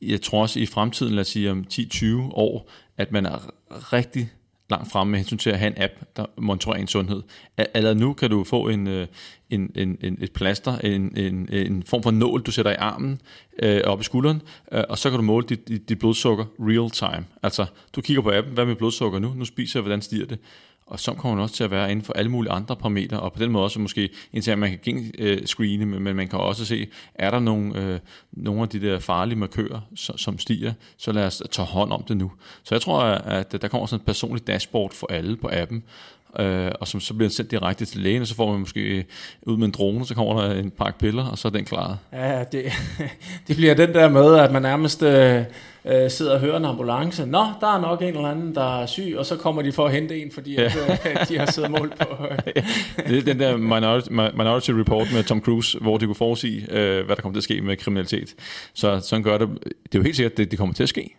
[0.03, 4.31] jeg tror også i fremtiden, lad os sige om 10-20 år, at man er rigtig
[4.71, 7.23] langt fremme med hensyn til at have en app, der monitorerer ens sundhed.
[7.57, 9.07] Allerede nu kan du få en, øh,
[9.51, 13.21] en, en, en, et plaster, en, en, en form for nål, du sætter i armen,
[13.63, 16.91] øh, op i skulderen, øh, og så kan du måle dit, dit, dit blodsukker real
[16.91, 17.27] time.
[17.43, 19.35] Altså, du kigger på appen, hvad med blodsukker nu?
[19.37, 20.39] Nu spiser jeg, hvordan stiger det?
[20.89, 23.33] Og så kommer man også til at være inden for alle mulige andre parametre, og
[23.33, 26.39] på den måde også måske, indtil at man kan gen øh, screene, men man kan
[26.39, 28.01] også se, er der nogle, øh,
[28.33, 32.03] nogle af de der farlige markører, som, som stiger, så lad os tage hånd om
[32.03, 32.33] det nu.
[32.63, 35.83] Så jeg tror, at der kommer sådan et personligt dashboard for alle på appen,
[36.39, 39.05] øh, og som så bliver sendt direkte til lægen, og så får man måske
[39.43, 41.99] ud med en drone, så kommer der en pakke piller, og så er den klaret.
[42.13, 42.65] Ja, det,
[43.49, 45.45] det bliver den der med, at man nærmest øh,
[45.85, 47.27] øh, sidder og hører en ambulance.
[47.27, 49.87] Nå, der er nok en eller anden, der er syg, og så kommer de for
[49.87, 50.65] at hente en, fordi ja.
[50.65, 52.25] at, øh, de har siddet mål på...
[52.57, 52.63] ja,
[53.09, 57.07] det er den der Minority, Minority Report med Tom Cruise, hvor de kunne forudsige, øh,
[57.07, 58.35] hvad der kommer til at ske med kriminalitet.
[58.75, 59.49] Så sådan gør det.
[59.65, 61.17] Det er jo helt sikkert, at det, det kommer til at ske.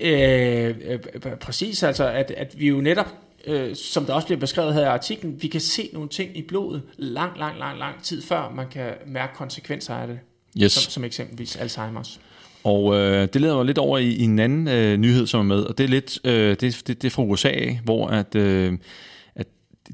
[0.00, 0.98] Øh, øh,
[1.40, 3.06] præcis, altså at, at vi jo netop
[3.46, 6.42] øh, som der også bliver beskrevet her i artiklen, vi kan se nogle ting i
[6.42, 10.18] blodet lang, lang, lang, lang tid før man kan mærke konsekvenser af det.
[10.62, 10.72] Yes.
[10.72, 12.18] Som, som eksempelvis Alzheimer's.
[12.64, 15.44] Og øh, det leder mig lidt over i, i en anden øh, nyhed, som er
[15.44, 17.52] med, og det er lidt øh, det, det, det er fra USA,
[17.84, 18.78] hvor at, øh,
[19.34, 19.46] at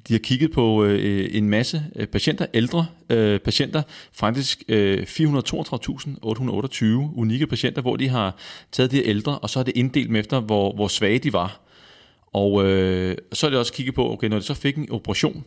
[0.09, 6.85] de har kigget på øh, en masse øh, patienter, ældre øh, patienter, faktisk øh, 432.828
[7.17, 8.37] unikke patienter, hvor de har
[8.73, 11.61] taget de ældre, og så er det inddelt med efter, hvor, hvor svage de var.
[12.33, 15.45] Og øh, så er det også kigge på, okay, når det så fik en operation,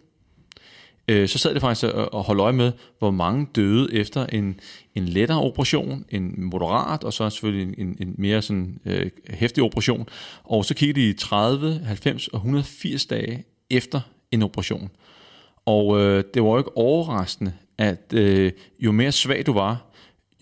[1.08, 4.60] øh, så sad det faktisk og, og holdt øje med, hvor mange døde efter en,
[4.95, 10.10] en lettere operation, en moderat, og så selvfølgelig en, en mere sådan øh, hæftig operation.
[10.43, 14.89] Og så kiggede de 30, 90 og 180 dage efter en operation.
[15.65, 19.86] Og øh, det var jo ikke overraskende, at øh, jo mere svag du var,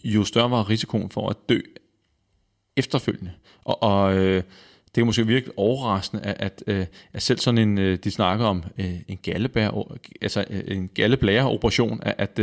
[0.04, 1.60] jo større var risikoen for at dø
[2.78, 3.32] efterfølgende.
[3.64, 4.44] Og, og øh,
[4.96, 8.46] det kan måske virke overraskende, at, at, øh, at selv sådan en, øh, de snakker
[8.46, 9.88] om øh, en gallebær,
[10.22, 12.38] altså en galleblære-operation, at, at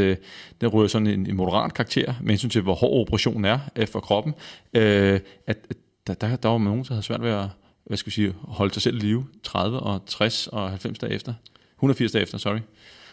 [0.61, 4.01] den rører sådan en, en moderat karakter, med hensyn til, hvor hård operationen er for
[4.01, 4.35] kroppen,
[4.73, 5.57] at, at
[6.07, 7.49] der, der, der var nogen, der havde svært ved at
[7.85, 11.13] hvad skal vi sige, holde sig selv i live 30 og 60 og 90 dage
[11.13, 11.35] efter.
[11.77, 12.59] 180 dage efter, sorry.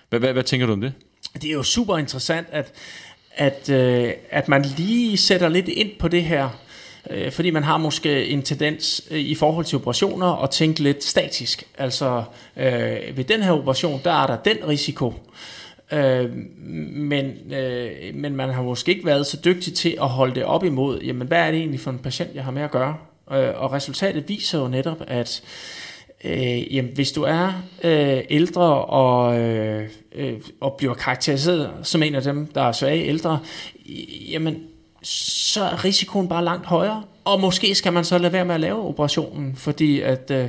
[0.10, 0.94] Hvad, hvad, hvad tænker du om det?
[1.34, 2.74] Det er jo super interessant, at,
[3.36, 3.70] at,
[4.30, 6.50] at man lige sætter lidt ind på det her
[7.10, 11.04] øh, fordi man har måske en tendens øh, i forhold til operationer at tænke lidt
[11.04, 11.64] statisk.
[11.78, 12.24] Altså
[12.58, 15.14] øh, ved den her operation, der er der den risiko,
[15.92, 16.30] Øh,
[16.94, 20.64] men, øh, men man har måske ikke været så dygtig til at holde det op
[20.64, 22.98] imod, jamen hvad er det egentlig for en patient, jeg har med at gøre?
[23.32, 25.44] Øh, og resultatet viser jo netop, at
[26.24, 32.16] øh, jamen, hvis du er øh, ældre og, øh, øh, og bliver karakteriseret som en
[32.16, 33.40] af dem, der er svage ældre,
[34.30, 34.64] jamen
[35.08, 37.04] så er risikoen bare langt højere.
[37.24, 40.48] Og måske skal man så lade være med at lave operationen, fordi at øh,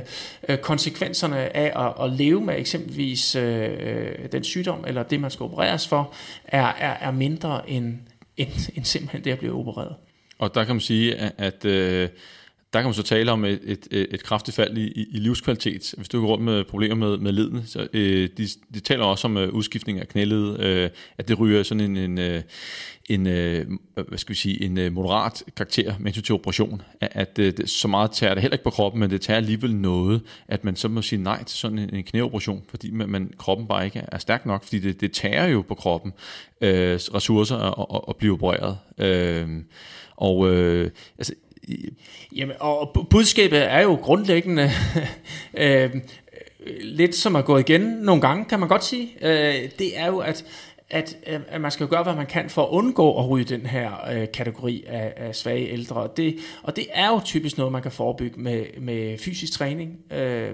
[0.49, 5.31] øh, konsekvenserne af at, at leve med eksempelvis øh, øh, den sygdom, eller det man
[5.31, 6.13] skal opereres for,
[6.45, 7.93] er, er, er mindre end,
[8.37, 9.95] end, end simpelthen det at blive opereret.
[10.39, 12.09] Og der kan man sige, at, at øh,
[12.73, 15.93] der kan man så tale om et, et, et kraftigt fald i, i livskvalitet.
[15.97, 19.27] Hvis du går rundt med problemer med, med ledene, så øh, de, de taler også
[19.27, 22.41] om øh, udskiftning af knæled, øh, at det ryger sådan en, en, øh,
[23.09, 23.65] en, øh,
[24.07, 26.81] hvad skal vi sige, en øh, moderat karakter med til operation.
[27.01, 29.37] At, at øh, det, så meget tager det heller ikke på kroppen, men det tager
[29.37, 33.09] alligevel noget, at man så må sige nej til sådan en, en knæoperation, fordi man,
[33.09, 36.13] man, kroppen bare ikke er stærk nok, fordi det, det tager jo på kroppen
[36.61, 38.77] øh, ressourcer at, at, at blive opereret.
[38.97, 39.49] Øh,
[40.15, 41.33] og øh, altså,
[42.35, 44.71] Jamen, og budskabet er jo grundlæggende
[45.57, 45.95] øh,
[46.81, 49.09] lidt som at gå igen nogle gange, kan man godt sige.
[49.21, 50.45] Øh, det er jo, at,
[50.89, 53.65] at, øh, at man skal gøre, hvad man kan for at undgå at ryge den
[53.65, 55.95] her øh, kategori af, af svage ældre.
[55.95, 60.13] Og det, og det er jo typisk noget, man kan forebygge med, med fysisk træning,
[60.13, 60.51] øh,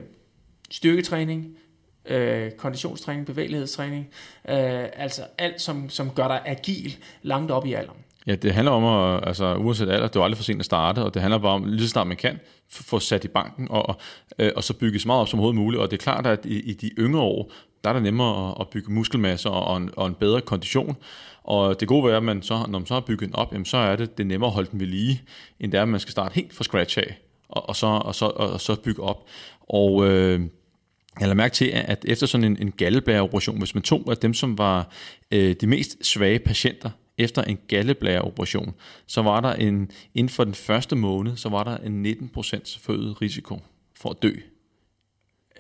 [0.72, 1.58] styrketræning,
[2.06, 4.08] øh, konditionstræning, bevægelighedstræning,
[4.50, 8.05] øh, altså alt, som, som gør dig agil langt op i alderen.
[8.28, 8.84] Ja, det handler om,
[9.16, 11.52] at, altså uanset alder, det er aldrig for sent at starte, og det handler bare
[11.52, 13.96] om, lige så snart man kan, få sat i banken, og, og,
[14.40, 15.82] øh, og så bygge så meget op som overhovedet muligt.
[15.82, 17.52] Og det er klart, at i, i de yngre år,
[17.84, 20.96] der er det nemmere at, at bygge muskelmasse og en, og en bedre kondition.
[21.44, 23.66] Og det gode ved, at man så, når man så har bygget den op, jamen,
[23.66, 25.22] så er det, det er nemmere at holde den ved lige,
[25.60, 27.18] end det er, at man skal starte helt fra scratch af,
[27.50, 29.26] og, og, så, og, så, og, og så bygge op.
[29.70, 30.42] Og øh,
[31.20, 34.34] jeg lader mærke til, at efter sådan en, en galleblæreoperation, hvis man tog af dem,
[34.34, 34.90] som var
[35.32, 38.74] øh, de mest svage patienter, efter en galleblæreoperation,
[39.08, 43.22] så var der en, inden for den første måned, så var der en 19% forøget
[43.22, 43.60] risiko
[43.96, 44.32] for at dø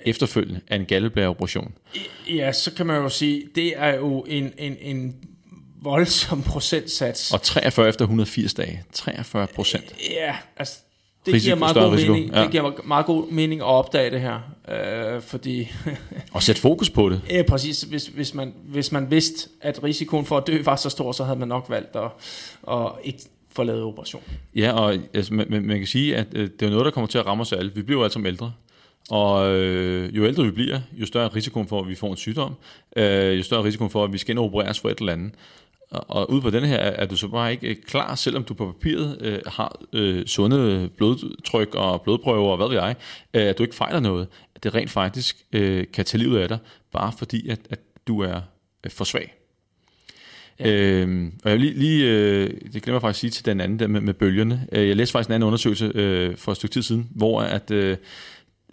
[0.05, 1.73] efterfølgende af en galleblæreoperation.
[2.29, 5.15] Ja, så kan man jo sige, det er jo en, en, en
[5.81, 7.33] voldsom procentsats.
[7.33, 8.83] Og 43 efter 180 dage.
[8.93, 9.95] 43 procent.
[10.11, 10.79] Ja, altså
[11.25, 12.13] det risiko, giver meget god risiko.
[12.13, 12.33] mening.
[12.33, 12.41] Ja.
[12.41, 14.39] Det giver meget god mening at opdage det her,
[15.15, 15.71] øh, fordi
[16.33, 17.21] og sætte fokus på det.
[17.29, 17.81] Ja, præcis.
[17.81, 21.23] Hvis, hvis man hvis man vidste at risikoen for at dø var så stor, så
[21.23, 22.09] havde man nok valgt at,
[22.71, 23.19] at ikke
[23.51, 24.21] få lavet operation.
[24.55, 27.17] Ja, og altså, man, man kan sige, at øh, det er noget, der kommer til
[27.17, 27.71] at ramme os alle.
[27.75, 28.51] Vi bliver jo alle sammen ældre.
[29.09, 32.17] Og øh, jo ældre vi bliver, jo større er risikoen for, at vi får en
[32.17, 32.55] sygdom,
[32.95, 35.33] øh, jo større er risikoen for, at vi skal opereres for et eller andet.
[35.91, 38.71] Og ud på denne her er du så bare ikke øh, klar, selvom du på
[38.71, 42.95] papiret øh, har øh, sunde blodtryk og blodprøver og hvad ved jeg,
[43.33, 44.27] øh, at du ikke fejler noget.
[44.55, 46.57] At det rent faktisk øh, kan tage livet af dig,
[46.91, 48.41] bare fordi at, at du er
[48.83, 49.33] øh, for svag.
[50.59, 50.71] Ja.
[50.71, 53.79] Øhm, og jeg lige, lige øh, det glemmer jeg faktisk at sige til den anden
[53.79, 54.67] der med, med bølgerne.
[54.71, 57.71] Øh, jeg læste faktisk en anden undersøgelse øh, for et stykke tid siden, hvor at,
[57.71, 57.97] øh,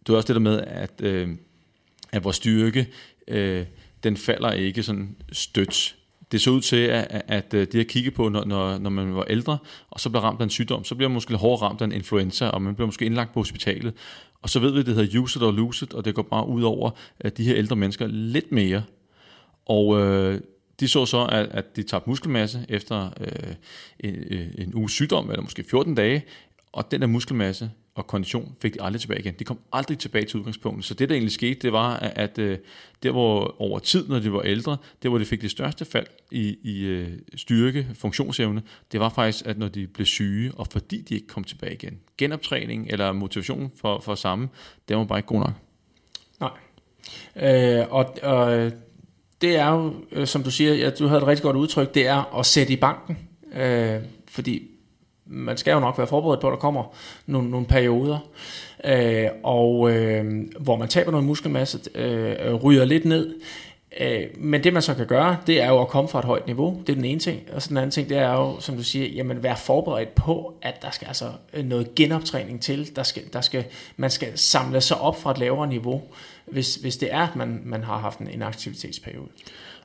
[0.07, 1.29] du også det der med, at, øh,
[2.13, 2.87] at vores styrke,
[3.29, 3.65] øh,
[4.05, 5.97] den falder ikke sådan stødt
[6.33, 9.15] det så ud til, at, at det at øh, kigge på, når, når, når man
[9.15, 9.59] var ældre,
[9.91, 11.93] og så bliver ramt af en sygdom, så bliver man måske hårdere ramt af en
[11.93, 13.95] influenza, og man bliver måske indlagt på hospitalet.
[14.43, 16.23] Og så ved vi, at det hedder use it or lose it, og det går
[16.23, 16.91] bare ud over
[17.21, 18.83] at de her ældre mennesker lidt mere.
[19.67, 20.41] Og øh,
[20.81, 23.55] de så så, at, at de tabte muskelmasse efter øh,
[24.01, 26.25] en, øh, en uge sygdom, eller måske 14 dage,
[26.73, 29.35] og den der muskelmasse og kondition fik de aldrig tilbage igen.
[29.39, 30.85] De kom aldrig tilbage til udgangspunktet.
[30.85, 32.59] Så det, der egentlig skete, det var, at, at øh,
[33.03, 36.07] der hvor over tid, når de var ældre, der hvor de fik det største fald
[36.31, 41.01] i, i øh, styrke, funktionsevne, det var faktisk, at når de blev syge, og fordi
[41.01, 41.99] de ikke kom tilbage igen.
[42.19, 44.49] Genoptræning eller motivation for, for samme,
[44.89, 45.53] det var bare ikke god nok.
[46.41, 46.51] Nej.
[47.37, 48.73] Øh, og, og
[49.41, 52.07] det er jo, øh, som du siger, ja, du havde et rigtig godt udtryk, det
[52.07, 53.19] er at sætte i banken.
[53.55, 54.72] Øh, fordi
[55.33, 56.85] man skal jo nok være forberedt på, at der kommer
[57.27, 58.19] nogle, nogle perioder,
[58.85, 60.25] øh, og øh,
[60.61, 63.35] hvor man taber noget muskelmasse, øh, ryger lidt ned.
[64.01, 66.47] Øh, men det man så kan gøre, det er jo at komme fra et højt
[66.47, 66.83] niveau.
[66.87, 67.41] Det er den ene ting.
[67.53, 70.55] Og så den anden ting, det er jo, som du siger, jamen være forberedt på,
[70.63, 72.97] at der skal altså øh, noget genoptræning til.
[72.97, 73.65] Der skal, der skal,
[73.97, 76.03] man skal samle sig op fra et lavere niveau,
[76.47, 79.29] hvis, hvis det er, at man, man har haft en, en aktivitetsperiode.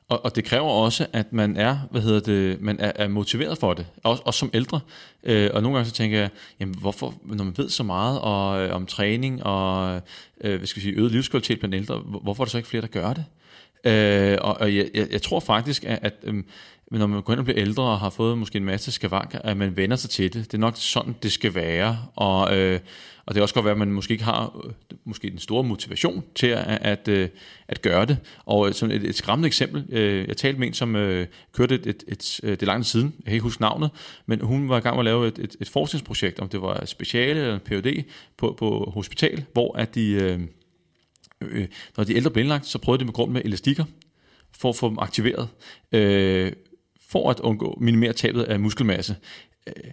[0.08, 3.58] Og, og det kræver også, at man er, hvad hedder det, man er, er motiveret
[3.58, 4.80] for det, også, også som ældre.
[5.24, 8.60] Øh, og nogle gange så tænker jeg, jamen hvorfor, når man ved så meget og,
[8.60, 9.94] øh, om træning og
[10.40, 12.80] øh, hvad skal jeg sige, øget livskvalitet blandt ældre, hvorfor er der så ikke flere,
[12.80, 13.24] der gør det?
[13.84, 16.44] Øh, og og jeg, jeg, jeg tror faktisk, at, at øh,
[16.90, 19.56] når man går ind og bliver ældre og har fået måske en masse skavanker, at
[19.56, 20.44] man vender sig til det.
[20.44, 21.98] Det er nok sådan, det skal være.
[22.16, 22.80] Og, øh,
[23.26, 24.72] og det kan også godt være, at man måske ikke har øh,
[25.04, 27.28] måske den store motivation til at, at, øh,
[27.68, 28.18] at gøre det.
[28.44, 31.74] Og øh, som et, et skræmmende eksempel, øh, jeg talte med en, som øh, kørte
[31.74, 33.90] et, et, et, øh, det er langt siden, jeg kan ikke huske navnet,
[34.26, 36.84] men hun var i gang med at lave et, et, et forskningsprojekt, om det var
[36.84, 38.04] speciale eller en PhD
[38.36, 40.10] på, på hospital, hvor at de...
[40.10, 40.40] Øh,
[41.40, 43.84] øh, når de ældre blev indlagt, så prøvede de med grund med elastikker,
[44.58, 45.48] for at få dem aktiveret,
[45.92, 46.52] øh,
[47.08, 49.16] for at undgå minimere tabet af muskelmasse.
[49.66, 49.90] Øh,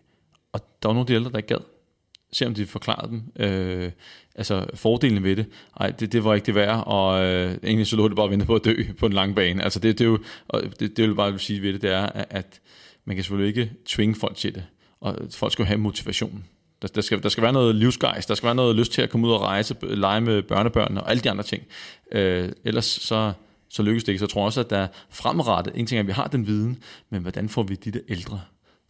[0.53, 2.47] og der var nogle af de ældre, der ikke gad.
[2.47, 3.91] om de forklarede dem, øh,
[4.35, 5.45] altså fordelene ved det,
[5.79, 8.31] ej, det, det var ikke det værd, og øh, egentlig så lå det bare at
[8.31, 9.63] vente på at dø på en lang bane.
[9.63, 12.09] Altså det, det er jo, og det, det vil bare sige ved det, det er,
[12.29, 12.61] at
[13.05, 14.65] man kan selvfølgelig ikke tvinge folk til det,
[15.01, 16.45] og folk skal jo have motivation.
[16.81, 19.09] Der, der, skal, der skal være noget livsgejst, der skal være noget lyst til at
[19.09, 21.63] komme ud og rejse, lege med børnebørnene og alle de andre ting.
[22.11, 23.33] Øh, ellers så,
[23.75, 24.19] så lykkes det ikke.
[24.19, 26.47] Så jeg tror også, at der er fremrettet, en ting er, at vi har den
[26.47, 26.77] viden,
[27.09, 28.41] men hvordan får vi de der ældre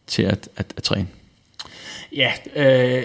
[0.06, 1.08] til at, at, at træne?
[2.12, 3.04] Ja, øh,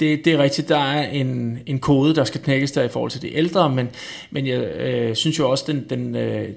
[0.00, 0.68] det, det er rigtigt.
[0.68, 3.88] Der er en, en kode, der skal knækkes der i forhold til de ældre, men,
[4.30, 6.48] men jeg øh, synes jo også, den, den, øh,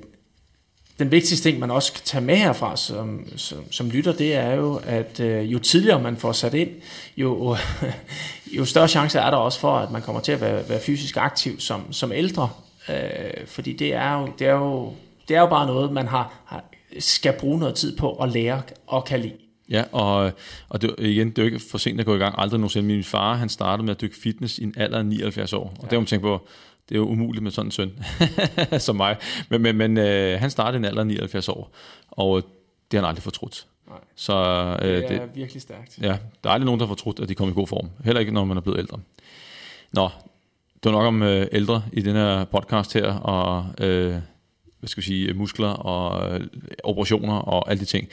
[1.00, 4.54] den vigtigste ting, man også kan tage med herfra som, som, som lytter, det er
[4.54, 6.70] jo, at øh, jo tidligere man får sat ind,
[7.18, 7.58] jo,
[8.58, 11.18] jo større chance er der også for, at man kommer til at være, være fysisk
[11.18, 12.50] aktiv som, som ældre.
[12.90, 14.94] Øh, fordi det er, jo, det, er jo,
[15.28, 16.64] det er jo bare noget, man har, har,
[17.00, 19.34] skal bruge noget tid på at lære og kan lide.
[19.70, 20.32] Ja, og,
[20.70, 22.36] og det, igen, det er jo ikke for sent at gå i gang.
[22.38, 22.88] Aldrig nogensinde.
[22.88, 25.64] Min far, han startede med at dykke fitness i en alder af 79 år.
[25.64, 25.82] Og ja.
[25.82, 26.48] det har man tænkt på,
[26.90, 28.00] det er jo umuligt med sådan en søn
[28.80, 29.18] som mig.
[29.50, 31.72] Men, men, men øh, han startede i en alder af 79 år,
[32.12, 32.42] og
[32.92, 33.68] det har han aldrig fortrudt.
[33.88, 33.98] Nej.
[34.16, 34.34] Så,
[34.82, 35.98] øh, Det er det, virkelig stærkt.
[36.02, 37.90] Ja, der er aldrig nogen, der har fortrudt, at de kommer i god form.
[38.04, 39.00] Heller ikke, når man er blevet ældre.
[39.92, 40.10] Nå,
[40.86, 44.10] det var nok om øh, ældre i den her podcast her, og øh,
[44.80, 46.48] hvad skal vi sige, muskler og øh,
[46.84, 48.08] operationer og alle de ting.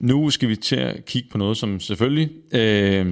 [0.00, 3.06] Nu skal vi til at kigge på noget, som selvfølgelig øh,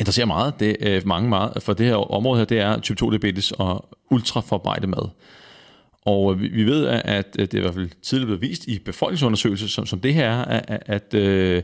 [0.00, 3.10] interesserer meget, det øh, mange meget, for det her område her, det er type 2
[3.10, 5.08] diabetes og ultraforarbejdet mad.
[6.04, 8.78] Og øh, vi, vi ved, at det er i hvert fald tidligere blevet vist i
[8.78, 11.62] befolkningsundersøgelser, som, som det her er, at, at, øh,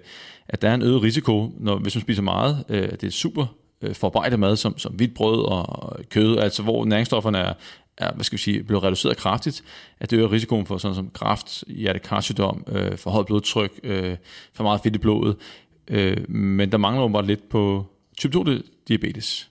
[0.49, 2.65] at der er en øget risiko, når, hvis man spiser meget.
[2.69, 3.47] Øh, det er super
[3.83, 7.55] øh, forarbejdet mad, som, som hvidt brød og kød, altså hvor næringsstofferne er,
[7.99, 9.65] er hvad skal vi sige, blevet reduceret kraftigt,
[10.01, 14.17] at det øger risikoen for sådan som kræft, hjertekarsygdom, øh, for højt blodtryk, øh,
[14.53, 15.37] for meget fedt i blodet.
[15.89, 17.87] Øh, men der mangler jo bare lidt på
[18.19, 18.45] type 2
[18.89, 19.51] diabetes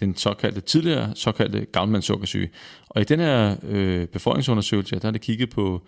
[0.00, 2.50] den såkaldte tidligere såkaldte gammelmandssukkersyge.
[2.88, 5.82] Og i den her øh, befolkningsundersøgelse, der har det kigget på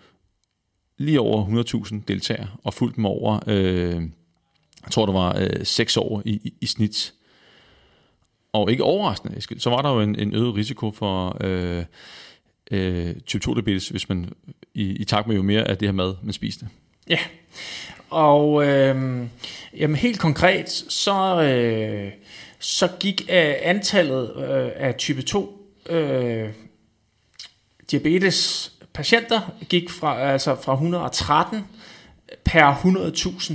[0.97, 4.01] lige over 100.000 deltagere, og fulgt dem over, øh,
[4.83, 7.13] jeg tror det var øh, 6 år i, i, i snit.
[8.53, 11.85] Og ikke overraskende, så var der jo en, en øget risiko for øh,
[12.71, 14.33] øh, type 2 diabetes, hvis man
[14.73, 16.67] i, i takt med jo mere af det her mad, man spiste.
[17.09, 17.19] Ja,
[18.09, 19.25] og øh,
[19.77, 22.11] jamen helt konkret, så, øh,
[22.59, 26.49] så gik øh, antallet øh, af type 2 øh,
[27.91, 31.65] diabetes patienter gik fra, altså fra 113
[32.45, 33.53] per 100.000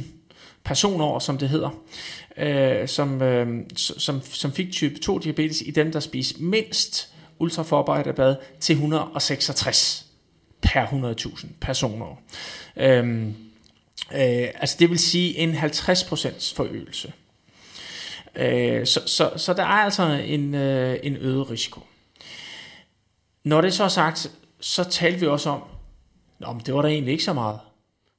[0.65, 1.71] personår, som det hedder,
[2.38, 8.14] øh, som, øh, som, som fik type 2 diabetes i dem, der spiste mindst ultraforarbejdet
[8.14, 10.07] bad, til 166
[10.62, 12.20] per 100.000 personer.
[12.77, 13.29] Øhm,
[14.12, 17.12] øh, altså det vil sige en 50% forøgelse.
[18.37, 21.81] Øh, så, så, så der er altså en, øh, en øget risiko.
[23.44, 25.62] Når det så er sagt, så talte vi også om,
[26.42, 27.59] om det var der egentlig ikke så meget.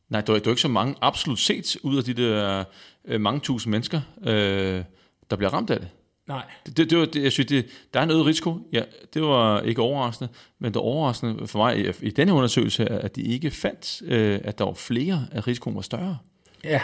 [0.10, 2.64] Nej, det var, det var ikke så mange absolut set ud af de der
[3.08, 4.84] øh, mange tusind mennesker, øh,
[5.30, 5.88] der bliver ramt af det.
[6.28, 6.44] Nej.
[6.66, 8.58] Det, det, det var, det, jeg synes, det, der er en øget risiko.
[8.74, 8.82] Ja,
[9.14, 13.16] det var ikke overraskende, men det overraskende for mig i, i denne undersøgelse, er, at
[13.16, 16.18] de ikke fandt, øh, at der var flere, at risikoen var større.
[16.64, 16.82] Ja,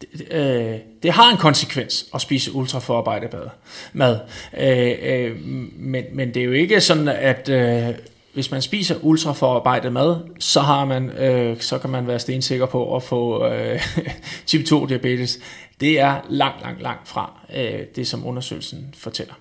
[0.00, 3.50] det, øh, det har en konsekvens at spise ultraforarbejdet
[3.92, 4.20] mad.
[4.60, 5.40] Øh, øh,
[5.76, 7.94] men, men det er jo ikke sådan, at øh,
[8.34, 12.96] hvis man spiser ultraforarbejdet mad, så, har man, øh, så kan man være stensikker på
[12.96, 13.80] at få øh,
[14.46, 15.38] type 2 diabetes.
[15.80, 19.34] Det er langt, langt, langt fra øh, det, som undersøgelsen fortæller.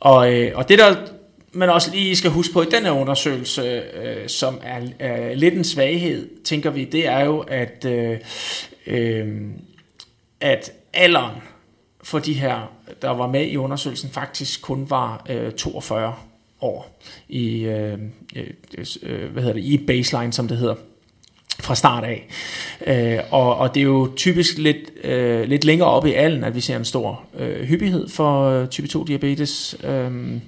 [0.00, 0.96] Og, øh, og det der
[1.56, 3.62] man også lige skal huske på i den her undersøgelse,
[4.02, 8.18] øh, som er, er lidt en svaghed, tænker vi, det er jo, at, øh,
[8.86, 9.50] øh,
[10.40, 11.36] at alderen
[12.02, 16.14] for de her, der var med i undersøgelsen, faktisk kun var øh, 42
[16.60, 17.98] år i, øh,
[18.36, 18.46] øh,
[19.02, 20.74] øh, hvad hedder det, i baseline, som det hedder.
[21.60, 22.26] fra start af.
[22.86, 26.54] Øh, og, og det er jo typisk lidt, øh, lidt længere op i alden, at
[26.54, 29.76] vi ser en stor øh, hyppighed for øh, type 2 diabetes.
[29.84, 30.40] Øh,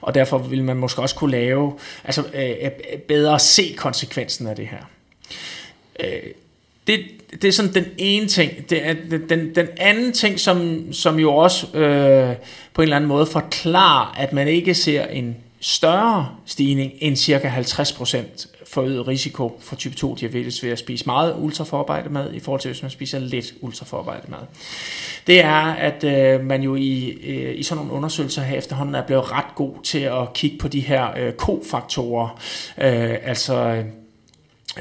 [0.00, 4.56] og derfor vil man måske også kunne lave, altså øh, øh, bedre se konsekvensen af
[4.56, 4.90] det her.
[6.00, 6.32] Øh,
[6.86, 7.00] det,
[7.42, 8.70] det er sådan den ene ting.
[8.70, 8.94] Det er,
[9.28, 12.36] den, den anden ting, som, som jo også øh,
[12.74, 17.48] på en eller anden måde forklarer, at man ikke ser en større stigning end cirka
[17.48, 22.60] 50% forøget risiko for type 2 diabetes ved at spise meget ultraforarbejdet mad i forhold
[22.60, 24.38] til hvis man spiser lidt ultraforarbejdet mad.
[25.26, 29.06] Det er, at øh, man jo i, øh, i sådan nogle undersøgelser her efterhånden er
[29.06, 32.28] blevet ret god til at kigge på de her øh, kofaktorer,
[32.78, 33.84] øh, altså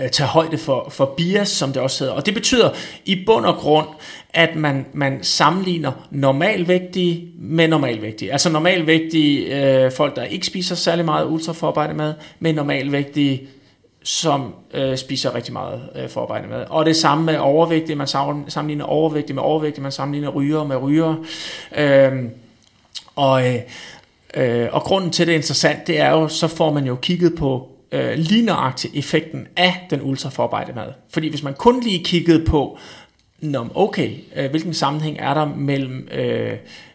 [0.04, 2.16] Øh, tage højde for, for bias, som det også hedder.
[2.16, 2.70] Og det betyder
[3.06, 3.88] i bund og grund,
[4.34, 8.32] at man, man sammenligner normalvægtige med normalvægtige.
[8.32, 13.48] Altså normalvægtige øh, folk, der ikke spiser særlig meget ultraforarbejdet mad, med normalvægtige
[14.04, 16.66] som øh, spiser rigtig meget øh, forarbejdet mad.
[16.70, 21.16] Og det samme med overvægtige, man sammenligner overvægtige med overvægtige, man sammenligner ryger med ryger.
[21.78, 22.12] Øh,
[23.16, 23.60] og, øh,
[24.34, 27.36] øh, og grunden til det er interessant, det er jo, så får man jo kigget
[27.36, 30.94] på øh, lige nøjagtigt effekten af den ultraforarbejdede mad.
[31.10, 32.78] Fordi hvis man kun lige kiggede på,
[33.42, 36.54] Nå, okay, øh, hvilken sammenhæng er der mellem øh,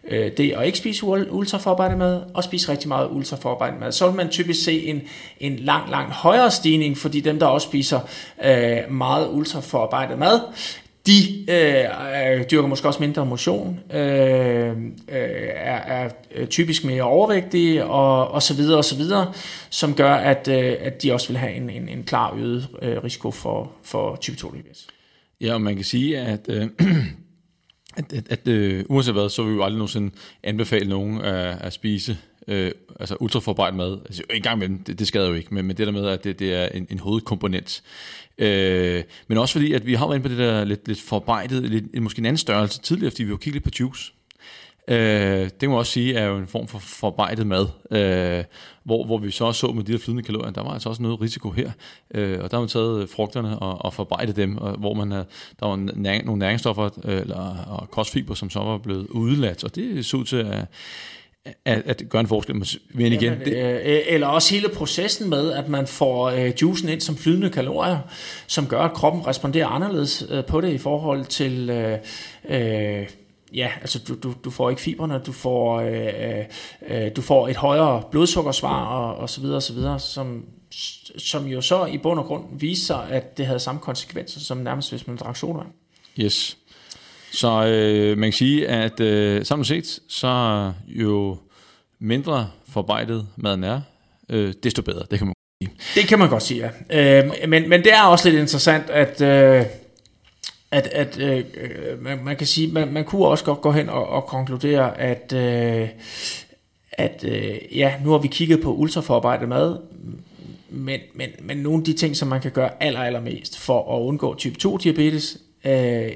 [0.09, 3.93] øh, det at ikke spise ultraforarbejdet mad og spise rigtig meget ultraforarbejdet mad?
[3.93, 5.03] Så vil man typisk se en,
[5.40, 8.01] en lang, lang højere stigning, fordi dem, der også spiser
[8.45, 10.40] øh, meget ultraforarbejdet mad,
[11.07, 11.84] de øh,
[12.38, 14.76] øh, dyrker måske også mindre motion, øh, øh,
[15.55, 19.32] er, er øh, typisk mere overvægtige og, og så videre og så videre,
[19.70, 23.05] som gør, at, øh, at de også vil have en, en, en klar øget øh,
[23.05, 24.86] risiko for, for type 2 diabetes.
[25.40, 26.62] Ja, og man kan sige, at, øh,
[27.96, 31.57] at, at, at øh, uanset hvad, så vil vi jo aldrig nogensinde anbefale nogen at,
[31.61, 32.18] at spise
[32.49, 33.99] øh, altså ultraforarbejdet mad.
[34.07, 36.24] Altså, en gang imellem, det, det skader jo ikke, men, men det der med, at
[36.24, 37.82] det, det er en, en hovedkomponent.
[38.38, 41.62] Øh, men også fordi, at vi har været inde på det der lidt, lidt forarbejdet,
[41.62, 44.12] lidt, måske en anden størrelse tidligere, fordi vi jo kigget lidt på juice.
[44.88, 48.45] Øh, det må også sige er jo en form for forarbejdet mad, øh,
[48.84, 51.03] hvor, hvor vi så også så med de der flydende kalorier, der var altså også
[51.03, 51.70] noget risiko her,
[52.14, 55.26] øh, og der har man taget frugterne og, og forarbejdet dem, og, hvor man havde,
[55.61, 59.74] der var næring, nogle næringsstoffer øh, eller, og kostfiber, som så var blevet udladt, og
[59.74, 60.66] det så ud til at
[61.45, 62.55] at, at gøre en forskel.
[62.55, 63.82] Men igen, Jamen, det...
[63.84, 67.99] Øh, eller også hele processen med, at man får øh, juicen ind som flydende kalorier,
[68.47, 71.70] som gør, at kroppen responderer anderledes øh, på det i forhold til...
[71.70, 71.99] Øh,
[72.49, 73.07] øh,
[73.55, 76.45] ja, altså du, du, du får ikke fiberne, du får, øh,
[76.88, 80.45] øh, du får et højere blodsukkersvar og, og så videre og så videre, som,
[81.18, 84.90] som jo så i bund og grund viser, at det havde samme konsekvenser som nærmest
[84.90, 85.68] hvis man drak sodavand.
[86.18, 86.57] Yes.
[87.33, 91.37] Så øh, man kan sige, at øh, samlet set, så jo
[91.99, 93.80] mindre forarbejdet maden er,
[94.28, 95.05] øh, desto bedre.
[95.11, 95.76] Det kan man sige.
[95.95, 97.24] Det kan man godt sige, ja.
[97.24, 99.20] Øh, men, men det er også lidt interessant, at...
[99.20, 99.66] Øh,
[100.70, 103.89] at, at øh, øh, man, man kan sige, man, man kunne også godt gå hen
[103.89, 105.89] og, og konkludere, at, øh,
[106.93, 109.76] at øh, ja, nu har vi kigget på ultraforarbejdet mad,
[110.70, 114.01] men, men, men nogle af de ting, som man kan gøre aller, allermest for at
[114.03, 116.11] undgå type 2 diabetes, øh,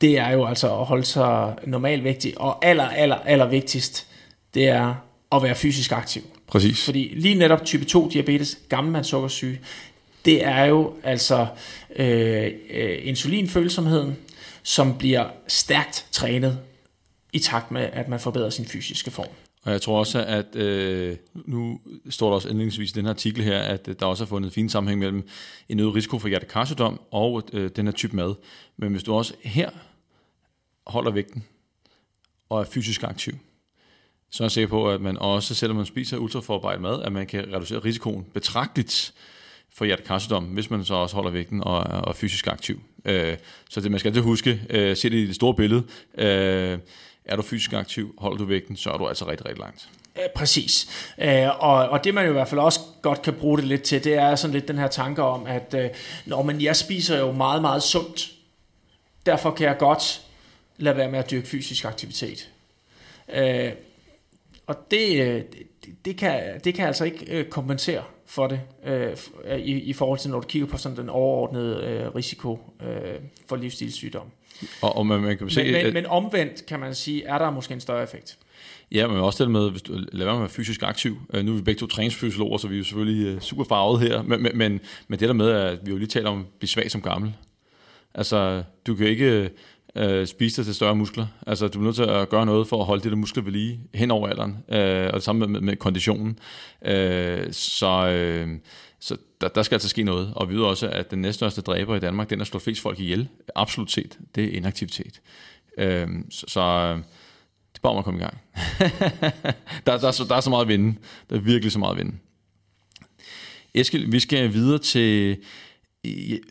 [0.00, 4.06] det er jo altså at holde sig normalvægtig, og aller, aller, aller vigtigst,
[4.54, 4.94] det er
[5.32, 6.22] at være fysisk aktiv.
[6.46, 6.84] Præcis.
[6.84, 9.60] Fordi lige netop type 2 diabetes, gammelmandssukkersyge,
[10.24, 11.46] det er jo altså
[11.96, 14.16] øh, øh, insulinfølsomheden,
[14.62, 16.58] som bliver stærkt trænet
[17.32, 19.28] i takt med, at man forbedrer sin fysiske form.
[19.64, 23.44] Og jeg tror også, at øh, nu står der også endelingsvis i den her artikel
[23.44, 25.28] her, at øh, der også er fundet en fin sammenhæng mellem
[25.68, 28.34] en øget risiko for hjertekarsygdom og øh, den her type mad.
[28.76, 29.70] Men hvis du også her
[30.86, 31.44] holder vægten
[32.48, 33.34] og er fysisk aktiv,
[34.30, 37.26] så er jeg sikker på, at man også, selvom man spiser ultraforarbejdet mad, at man
[37.26, 39.14] kan reducere risikoen betragteligt
[39.72, 42.80] for hjertekarsygdom, hvis man så også holder vægten og, og er fysisk aktiv.
[43.04, 43.36] Øh,
[43.70, 45.82] så det, man skal altid huske, øh, se det i det store billede,
[46.18, 46.78] øh,
[47.24, 49.88] er du fysisk aktiv, holder du vægten, så er du altså rigtig, rigtig langt.
[50.34, 50.88] Præcis.
[51.18, 53.82] Øh, og, og det man jo i hvert fald også godt kan bruge det lidt
[53.82, 55.90] til, det er sådan lidt den her tanke om, at øh,
[56.26, 58.30] når man, jeg spiser jo meget, meget sundt,
[59.26, 60.22] derfor kan jeg godt
[60.76, 62.50] lade være med at dyrke fysisk aktivitet.
[63.34, 63.72] Øh,
[64.66, 65.46] og det,
[66.04, 68.60] det, kan, det kan altså ikke kompensere for det,
[69.58, 72.58] i, i forhold til når du kigger på sådan den overordnede risiko
[73.46, 74.30] for livsstilssygdom.
[74.82, 77.50] Og, og man, man kan se, men, men, men omvendt kan man sige, er der
[77.50, 78.38] måske en større effekt?
[78.92, 81.16] Ja, men også det med, hvis du lader være med at være fysisk aktiv.
[81.34, 84.00] Øh, nu er vi begge to træningsfysiologer, så vi er jo selvfølgelig øh, super farvet
[84.00, 86.46] her, men, men, men, men det der med, at vi jo lige taler om at
[86.58, 87.34] blive svag som gammel.
[88.14, 89.50] Altså, du kan ikke
[89.96, 91.26] øh, spise dig til større muskler.
[91.46, 93.52] Altså, du er nødt til at gøre noget for at holde de der muskler ved
[93.52, 96.38] lige hen over alderen, øh, og det samme med, med, med konditionen.
[96.86, 98.48] Øh, så øh,
[99.44, 100.32] der, der skal altså ske noget.
[100.36, 103.00] Og vi ved også, at den næststørste dræber i Danmark, den der slår flest folk
[103.00, 105.20] ihjel, absolut set, det er inaktivitet.
[105.78, 106.92] Øh, så, så
[107.72, 108.38] det er bare om at komme i gang.
[109.86, 110.98] der, der, er så, der er så meget at vinde.
[111.30, 112.16] Der er virkelig så meget at vinde.
[113.74, 115.38] Eskil, vi skal videre til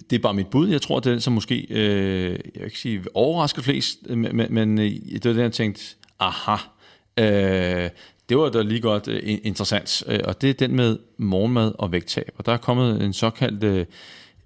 [0.09, 0.69] det er bare mit bud.
[0.69, 4.79] Jeg tror, det er som måske, øh, jeg vil ikke sige overrasker flest, men, men
[4.79, 5.83] øh, det var det, jeg tænkte,
[6.19, 6.55] aha,
[7.19, 7.89] øh,
[8.29, 10.03] det var da lige godt uh, interessant.
[10.07, 12.31] Uh, og det er den med morgenmad og vægttab.
[12.37, 13.85] Og der er kommet en såkaldt uh,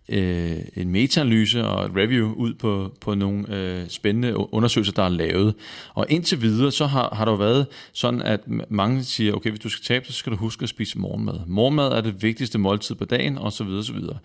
[0.10, 5.10] øh, en metaanalyse og et review ud på, på nogle øh, spændende undersøgelser, der er
[5.10, 5.56] lavet.
[5.94, 9.60] Og indtil videre, så har, har der jo været sådan, at mange siger, okay, hvis
[9.60, 11.40] du skal tabe så skal du huske at spise morgenmad.
[11.48, 14.18] Morgenmad er det vigtigste måltid på dagen, og så videre, så videre.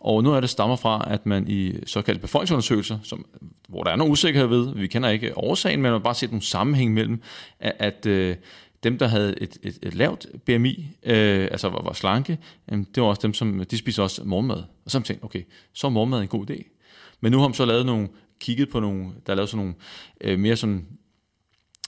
[0.00, 3.26] Og nu er det stammer fra, at man i såkaldte befolkningsundersøgelser, som,
[3.68, 6.30] hvor der er noget usikkerhed ved, vi kender ikke årsagen, men man har bare set
[6.30, 7.22] nogle sammenhæng mellem,
[7.60, 8.36] at, at øh,
[8.82, 12.38] dem, der havde et, et, et lavt BMI, øh, altså var, var slanke,
[12.72, 14.62] øh, det var også dem, som de spiser også morgenmad.
[14.84, 16.74] Og så tænkte okay, så er morgenmad en god idé.
[17.20, 18.08] Men nu har man så lavet nogle,
[18.40, 19.74] kigget på nogle, der er lavet sådan nogle
[20.20, 20.86] øh, mere sådan,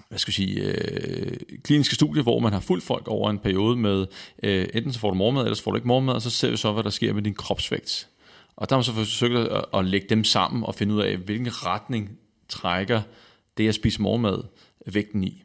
[0.09, 3.76] hvad skal jeg sige, øh, kliniske studier, hvor man har fuldt folk over en periode
[3.76, 4.07] med,
[4.43, 6.51] øh, enten så får du morgenmad, eller så får du ikke morgenmad, og så ser
[6.51, 8.09] vi så, hvad der sker med din kropsvægt.
[8.57, 11.16] Og der har man så forsøgt at, at lægge dem sammen og finde ud af,
[11.16, 12.18] hvilken retning
[12.49, 13.03] trækker
[13.57, 14.43] det at spise morgenmad
[14.86, 15.43] vægten i.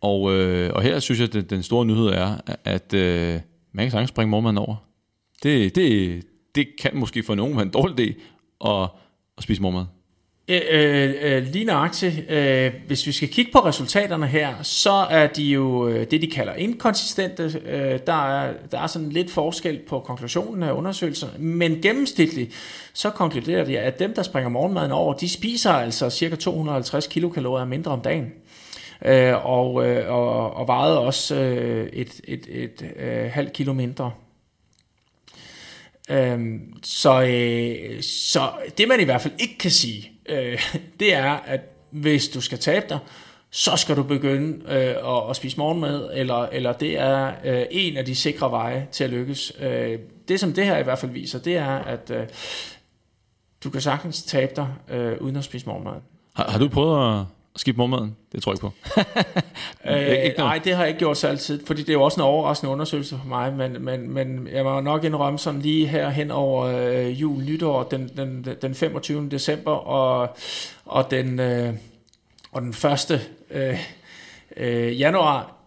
[0.00, 3.40] Og, øh, og her synes jeg, at den, den store nyhed er, at øh,
[3.72, 4.76] man kan sagtens springe morgenmaden over.
[5.42, 6.22] Det, det,
[6.54, 8.20] det kan måske for nogen være en dårlig idé
[8.70, 8.88] at,
[9.38, 9.84] at spise morgenmad.
[10.50, 15.42] Øh, øh, lige nøjagtigt, øh, hvis vi skal kigge på resultaterne her, så er de
[15.42, 17.42] jo øh, det, de kalder inkonsistente.
[17.66, 22.52] Øh, der, er, der er sådan lidt forskel på konklusionen af undersøgelser, men gennemsnitligt,
[22.92, 27.64] så konkluderer de, at dem, der springer morgenmaden over, de spiser altså cirka 250 kilokalorier
[27.64, 28.32] mindre om dagen
[29.04, 33.72] øh, og, øh, og, og vejede også øh, et, et, et, et øh, halvt kilo
[33.72, 34.12] mindre.
[36.10, 40.60] Øh, så, øh, så det man i hvert fald ikke kan sige, øh,
[41.00, 42.98] det er, at hvis du skal tabe dig,
[43.50, 47.96] så skal du begynde øh, at, at spise morgenmad, eller, eller det er øh, en
[47.96, 49.52] af de sikre veje til at lykkes.
[49.60, 52.26] Øh, det som det her i hvert fald viser, det er, at øh,
[53.64, 56.00] du kan sagtens tabe dig øh, uden at spise morgenmad.
[56.34, 57.24] Har, har du prøvet at
[57.58, 58.16] at skifte morgenmaden?
[58.32, 59.90] Det tror jeg ikke på.
[59.90, 62.20] øh, ikke nej, det har jeg ikke gjort så altid, fordi det er jo også
[62.20, 66.08] en overraskende undersøgelse for mig, men, men, men jeg må nok indrømme sådan lige her
[66.08, 69.28] hen over øh, jul, nytår, den, den, den 25.
[69.30, 70.36] december og,
[70.84, 71.74] og den, øh,
[72.52, 73.28] og den 1.
[73.50, 73.78] Øh,
[74.56, 75.57] øh, januar,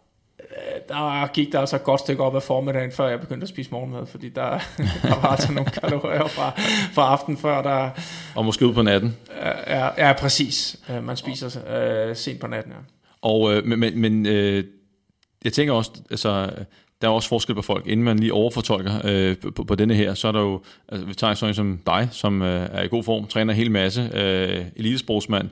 [0.88, 3.72] der gik der altså et godt stykke op af formiddagen, før jeg begyndte at spise
[3.72, 4.50] morgenmad, fordi der,
[5.04, 6.52] der var altså nogle kalorier fra,
[6.94, 7.62] fra aften før.
[7.62, 7.90] Der,
[8.36, 9.18] og måske ud på natten.
[9.68, 10.80] Ja, ja præcis.
[11.02, 11.62] Man spiser
[12.10, 12.78] øh, sent på natten, ja.
[13.22, 14.64] Og, øh, men, men øh,
[15.44, 16.50] jeg tænker også, altså,
[17.02, 17.88] der er også forskel på folk.
[17.88, 21.14] Inden man lige overfortolker øh, på, på denne her, så er der jo, altså, vi
[21.14, 24.66] tager sådan som dig, som øh, er i god form, træner en hel masse, øh,
[24.76, 25.50] elitesprogsmand,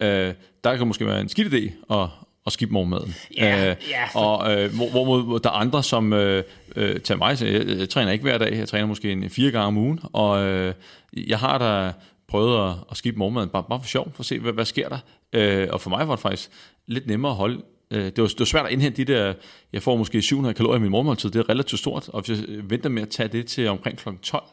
[0.00, 0.34] øh,
[0.64, 2.08] der kan måske være en skidt idé at,
[2.44, 3.14] og skib morgenmaden.
[3.36, 4.20] Ja, øh, ja, for...
[4.20, 6.44] Og øh, hvor, hvor der er andre, som øh,
[6.76, 9.66] øh, tager mig, jeg, jeg træner ikke hver dag, jeg træner måske en fire gange
[9.66, 10.74] om ugen, og øh,
[11.12, 11.92] jeg har da
[12.28, 14.88] prøvet at, at skib morgenmaden, bare, bare for sjov, for at se, hvad, hvad sker
[14.88, 14.98] der.
[15.32, 16.50] Øh, og for mig var det faktisk
[16.86, 19.34] lidt nemmere at holde øh, det var, det var svært at indhente de der,
[19.72, 22.70] jeg får måske 700 kalorier i min morgenmåltid, det er relativt stort, og hvis jeg
[22.70, 24.08] venter med at tage det til omkring kl.
[24.22, 24.44] 12,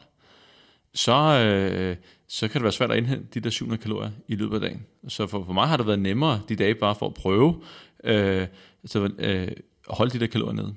[0.93, 1.95] så, øh,
[2.30, 4.86] så kan det være svært at indhente de der 700 kalorier i løbet af dagen.
[5.07, 7.61] Så for, for mig har det været nemmere de dage bare for at prøve
[8.03, 8.47] øh,
[8.86, 9.47] så, øh,
[9.89, 10.73] at holde de der kalorier nede.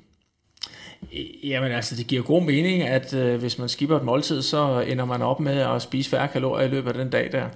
[1.44, 5.04] Jamen altså, det giver god mening, at øh, hvis man skipper et måltid, så ender
[5.04, 7.48] man op med at spise færre kalorier i løbet af den dag der.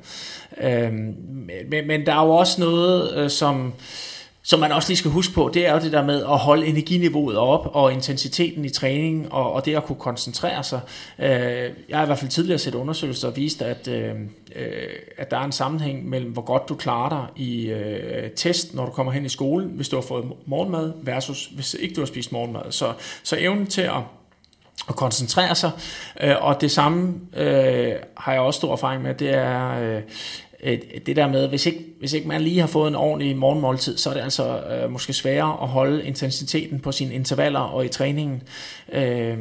[0.61, 3.73] Øh, men, men der er jo også noget, øh, som
[4.47, 6.67] som man også lige skal huske på, det er jo det der med at holde
[6.67, 10.81] energiniveauet op, og intensiteten i træningen, og, og det at kunne koncentrere sig.
[11.19, 11.29] Øh,
[11.89, 14.15] jeg har i hvert fald tidligere set undersøgelser, og vist, at, øh,
[14.57, 14.89] øh,
[15.19, 18.85] at der er en sammenhæng mellem, hvor godt du klarer dig i øh, test, når
[18.85, 22.07] du kommer hen i skolen, hvis du har fået morgenmad, versus hvis ikke du har
[22.07, 22.73] spist morgenmad.
[22.73, 22.93] Så,
[23.23, 24.01] så evnen til at
[24.89, 25.71] at koncentrere sig.
[26.21, 30.03] Øh, og det samme øh, har jeg også stor erfaring med, det er øh,
[30.65, 33.97] Øh, det der med, hvis ikke, hvis ikke man lige har fået en ordentlig morgenmåltid,
[33.97, 37.89] så er det altså øh, måske sværere at holde intensiteten på sine intervaller og i
[37.89, 38.43] træningen,
[38.93, 39.39] øh,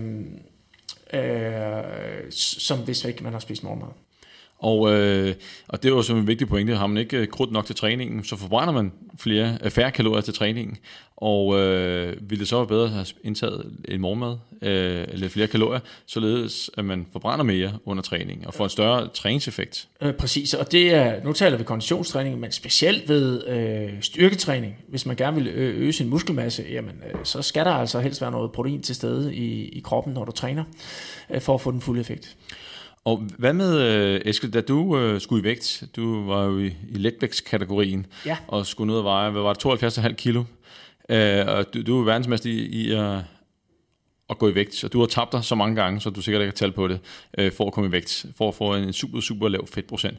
[1.13, 3.89] øh, som hvis ikke man har spist morgenmad.
[4.59, 5.35] Og, øh,
[5.67, 7.75] og det er jo som en vigtig pointe, har man ikke øh, krudt nok til
[7.75, 10.77] træningen, så forbrænder man flere, øh, færre kalorier til træningen.
[11.17, 15.47] Og øh, ville det så være bedre at have indtaget en morgenmad, øh, eller flere
[15.47, 19.87] kalorier, således at man forbrænder mere under træning og får en større træningseffekt.
[20.01, 25.05] Øh, præcis, og det er, nu taler vi konditionstræning, men specielt ved øh, styrketræning, hvis
[25.05, 28.51] man gerne vil øge sin muskelmasse, jamen, øh, så skal der altså helst være noget
[28.51, 30.63] protein til stede i, i kroppen, når du træner,
[31.29, 32.35] øh, for at få den fulde effekt.
[33.05, 36.65] Og hvad med, øh, Eskild, da du øh, skulle i vægt, du var jo i,
[36.65, 38.37] i letvægtskategorien, ja.
[38.47, 40.43] og skulle ned og veje, hvad var det, 72,5 kilo?
[41.09, 43.19] Øh, og du, du er verdensmester i, i at,
[44.29, 46.41] at gå i vægt, så du har tabt dig så mange gange, så du sikkert
[46.41, 46.99] ikke har talt på det,
[47.37, 50.17] øh, for at komme i vægt, for at få en super, super lav fedtprocent.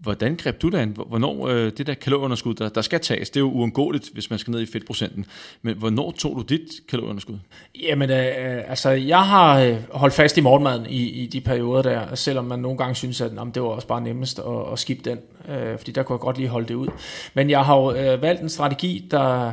[0.00, 0.96] Hvordan greb du det an?
[1.08, 4.38] Hvornår øh, det der kalorieunderskud, der, der skal tages, det er jo uundgåeligt, hvis man
[4.38, 5.26] skal ned i fedtprocenten.
[5.62, 7.38] Men hvornår tog du dit kalorieunderskud?
[7.82, 11.82] Jamen, øh, øh altså, jeg har øh, holdt fast i morgenmaden i, i de perioder
[11.82, 14.78] der, selvom man nogle gange synes, at jamen, det var også bare nemmest at, at
[14.78, 16.88] skifte den, øh, fordi der kunne jeg godt lige holde det ud.
[17.34, 19.52] Men jeg har jo øh, valgt en strategi, der,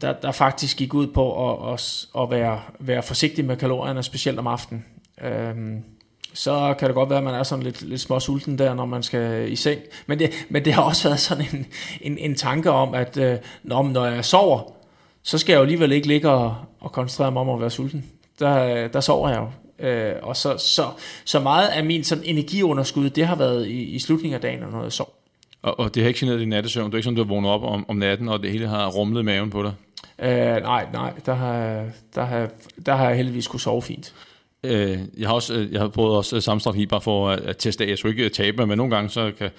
[0.00, 4.38] der, der faktisk gik ud på at, at, at være, være forsigtig med kalorierne, specielt
[4.38, 4.84] om aftenen.
[5.24, 5.54] Øh,
[6.34, 8.86] så kan det godt være, at man er sådan lidt, lidt små sulten der, når
[8.86, 9.80] man skal i seng.
[10.06, 11.66] Men det, men det har også været sådan en,
[12.00, 14.72] en, en tanke om, at øh, når, når jeg sover,
[15.22, 18.04] så skal jeg jo alligevel ikke ligge og, og koncentrere mig om at være sulten.
[18.38, 19.48] Der, der sover jeg jo.
[19.86, 20.84] Øh, og så, så,
[21.24, 24.82] så meget af min sådan, energiunderskud, det har været i, i slutningen af dagen, når
[24.82, 25.14] jeg sov.
[25.62, 26.90] Og, og det har ikke generet din nattesøvn?
[26.90, 28.88] Du er ikke sådan, du har vågnet op om, om natten, og det hele har
[28.90, 29.72] rumlet maven på dig?
[30.18, 31.12] Øh, nej, nej.
[31.26, 32.48] Der har, der, har,
[32.86, 34.14] der har jeg heldigvis kunne sove fint.
[34.64, 37.40] Øh, jeg har også øh, jeg har prøvet også øh, samme strategi bare for at,
[37.40, 37.88] at teste af.
[37.88, 39.50] Jeg skulle ikke øh, tabe men nogle gange så kan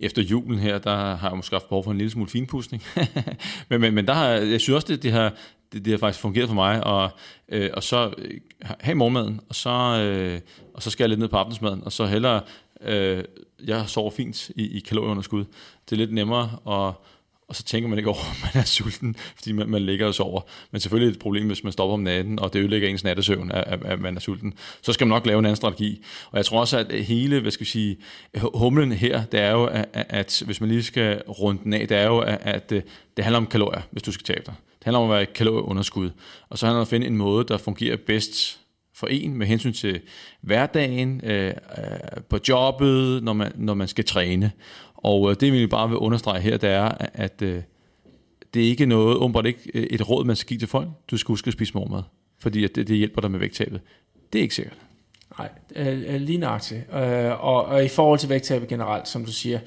[0.00, 2.82] efter julen her, der har jeg måske haft behov for en lille smule finpudsning.
[3.68, 5.32] men, men, men der har, jeg synes også, det, det har,
[5.72, 7.10] det, det har faktisk fungeret for mig, og,
[7.48, 8.40] øh, og så øh,
[8.80, 10.40] have morgenmaden, og så, øh,
[10.74, 12.40] og så skal jeg lidt ned på aftensmaden, og så hellere,
[12.80, 13.24] øh,
[13.66, 15.44] jeg sover fint i, i kalorieunderskud.
[15.84, 16.94] Det er lidt nemmere at
[17.50, 20.14] og så tænker man ikke over, at man er sulten, fordi man, man ligger og
[20.14, 20.40] sover.
[20.70, 23.04] Men selvfølgelig er det et problem, hvis man stopper om natten, og det ødelægger ens
[23.04, 24.54] nattesøvn, at, at, at man er sulten.
[24.82, 26.04] Så skal man nok lave en anden strategi.
[26.30, 27.96] Og jeg tror også, at hele, hvad skal vi sige,
[28.54, 31.96] humlen her, det er jo, at, at hvis man lige skal runde den af, det
[31.96, 32.82] er jo, at, at øh,
[33.16, 34.54] det, handler om kalorier, hvis du skal tabe dig.
[34.78, 36.10] Det handler om at være kalorieunderskud.
[36.48, 38.60] Og så handler det om at finde en måde, der fungerer bedst
[39.00, 40.00] for en med hensyn til
[40.40, 41.52] hverdagen, øh, øh,
[42.28, 44.52] på jobbet, når man, når man skal træne.
[45.02, 47.62] Og øh, det, vi bare vil understrege her, det er, at øh,
[48.54, 50.88] det er ikke noget, umiddelbart ikke øh, et råd, man skal give til folk.
[51.10, 52.02] Du skal huske at spise mormad,
[52.38, 53.80] fordi at det, det hjælper dig med vægttabet.
[54.32, 54.76] Det er ikke sikkert.
[55.38, 56.80] Nej, øh, øh, lige nøjagtigt.
[56.94, 59.58] Øh, og, og i forhold til vægttabet generelt, som du siger,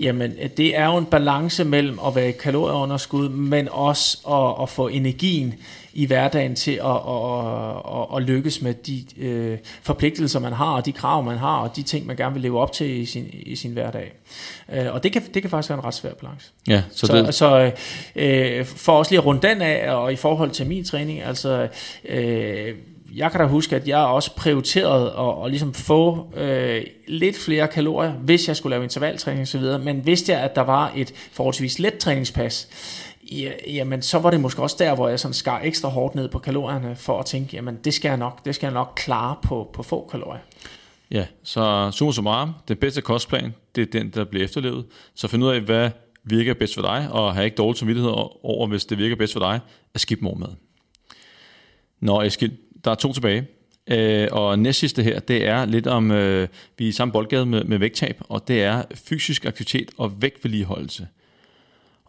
[0.00, 4.62] jamen øh, det er jo en balance mellem at være i kalorieunderskud, men også at,
[4.62, 5.54] at få energien
[5.94, 10.86] i hverdagen til at, at, at, at lykkes med de øh, forpligtelser, man har, og
[10.86, 13.26] de krav, man har, og de ting, man gerne vil leve op til i sin,
[13.32, 14.12] i sin hverdag.
[14.72, 16.50] Øh, og det kan, det kan faktisk være en ret svær balance.
[16.68, 17.34] Ja, så, så, det...
[17.34, 17.72] så
[18.16, 21.68] øh, for os lige at runde den af, og i forhold til min træning, altså...
[22.08, 22.74] Øh,
[23.16, 27.68] jeg kan da huske, at jeg også prioriterede at, at ligesom få øh, lidt flere
[27.68, 31.78] kalorier, hvis jeg skulle lave intervaltræning osv., men vidste jeg, at der var et forholdsvis
[31.78, 32.68] let træningspas,
[33.32, 36.28] ja, jamen så var det måske også der, hvor jeg sådan skar ekstra hårdt ned
[36.28, 39.36] på kalorierne, for at tænke, jamen det skal jeg nok, det skal jeg nok klare
[39.42, 40.40] på, på få kalorier.
[41.10, 44.86] Ja, så summa summarum, den bedste kostplan, det er den, der bliver efterlevet.
[45.14, 45.90] Så find ud af, hvad
[46.24, 48.10] virker bedst for dig, og have ikke dårlig samvittighed
[48.42, 49.60] over, hvis det virker bedst for dig,
[49.94, 50.48] at skip morgenmad.
[52.00, 52.52] Nå Eskild,
[52.84, 53.46] der er to tilbage.
[53.86, 56.48] Øh, og næst sidste her, det er lidt om, øh,
[56.78, 61.08] vi er i samme boldgade med, med vægttab, og det er fysisk aktivitet og vægtvedligeholdelse.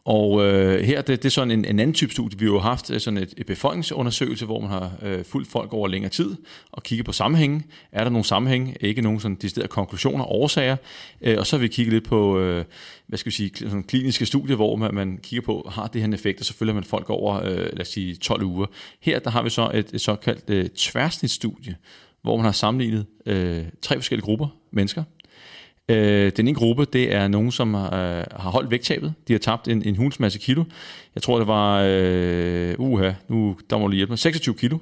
[0.06, 2.39] Og øh, her det, det er sådan en, en anden type studie.
[2.39, 5.74] Vi har jo haft øh, sådan et, et befolkningsundersøgelse, hvor man har øh, fulgt folk
[5.74, 6.36] over længere tid
[6.72, 7.64] og kigget på sammenhænge.
[7.91, 8.78] Er der nogle sammenhæng?
[8.82, 10.76] Ikke nogen sådan deciderede konklusioner, årsager.
[11.22, 12.66] Øh, og så har vi kigget lidt på, øh,
[13.08, 16.06] hvad skal vi sige, sådan kliniske studier, hvor man, man kigger på, har det her
[16.06, 18.66] en effekt, og så følger man folk over, øh, lad os sige, 12 uger.
[18.99, 21.76] Her der har vi så et, et såkaldt øh, tværsnitsstudie,
[22.22, 25.03] hvor man har sammenlignet øh, tre forskellige grupper mennesker,
[25.89, 29.13] Øh, den ene gruppe, det er nogen, som har, øh, har holdt vægttabet.
[29.27, 30.63] De har tabt en, en hulens masse kilo.
[31.15, 34.77] Jeg tror, det var, øh, uha, nu, der må lige hjælpe mig, 26 kilo,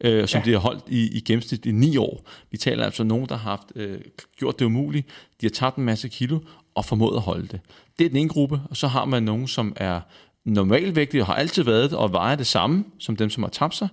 [0.00, 0.44] øh, som ja.
[0.44, 2.28] de har holdt i, i gennemsnit i 9 år.
[2.50, 4.00] Vi taler altså om nogen, der har haft, øh,
[4.38, 5.06] gjort det umuligt.
[5.40, 6.40] De har tabt en masse kilo
[6.74, 7.60] og formået at holde det.
[7.98, 10.00] Det er den ene gruppe, og så har man nogen, som er
[10.44, 13.88] normalvægtige og har altid været og vejer det samme som dem, som har tabt sig.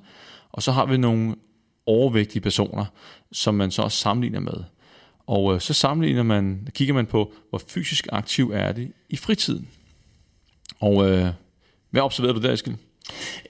[0.51, 1.35] Og så har vi nogle
[1.85, 2.85] overvægtige personer,
[3.31, 4.63] som man så også sammenligner med.
[5.27, 9.67] Og øh, så sammenligner man, kigger man på, hvor fysisk aktiv er det i fritiden.
[10.79, 11.27] Og øh,
[11.89, 12.75] hvad observerede du der, Eskild?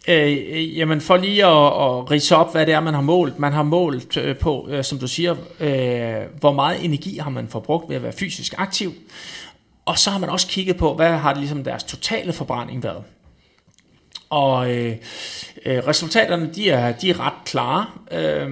[0.07, 3.39] Øh, jamen for lige at, at rise op, hvad det er, man har målt.
[3.39, 7.47] Man har målt øh, på, øh, som du siger, øh, hvor meget energi har man
[7.47, 8.93] forbrugt ved at være fysisk aktiv.
[9.86, 13.03] Og så har man også kigget på, hvad har det ligesom deres totale forbrænding været.
[14.30, 14.95] Og øh,
[15.65, 17.86] øh, resultaterne, de er, de er ret klare.
[18.11, 18.49] Øh,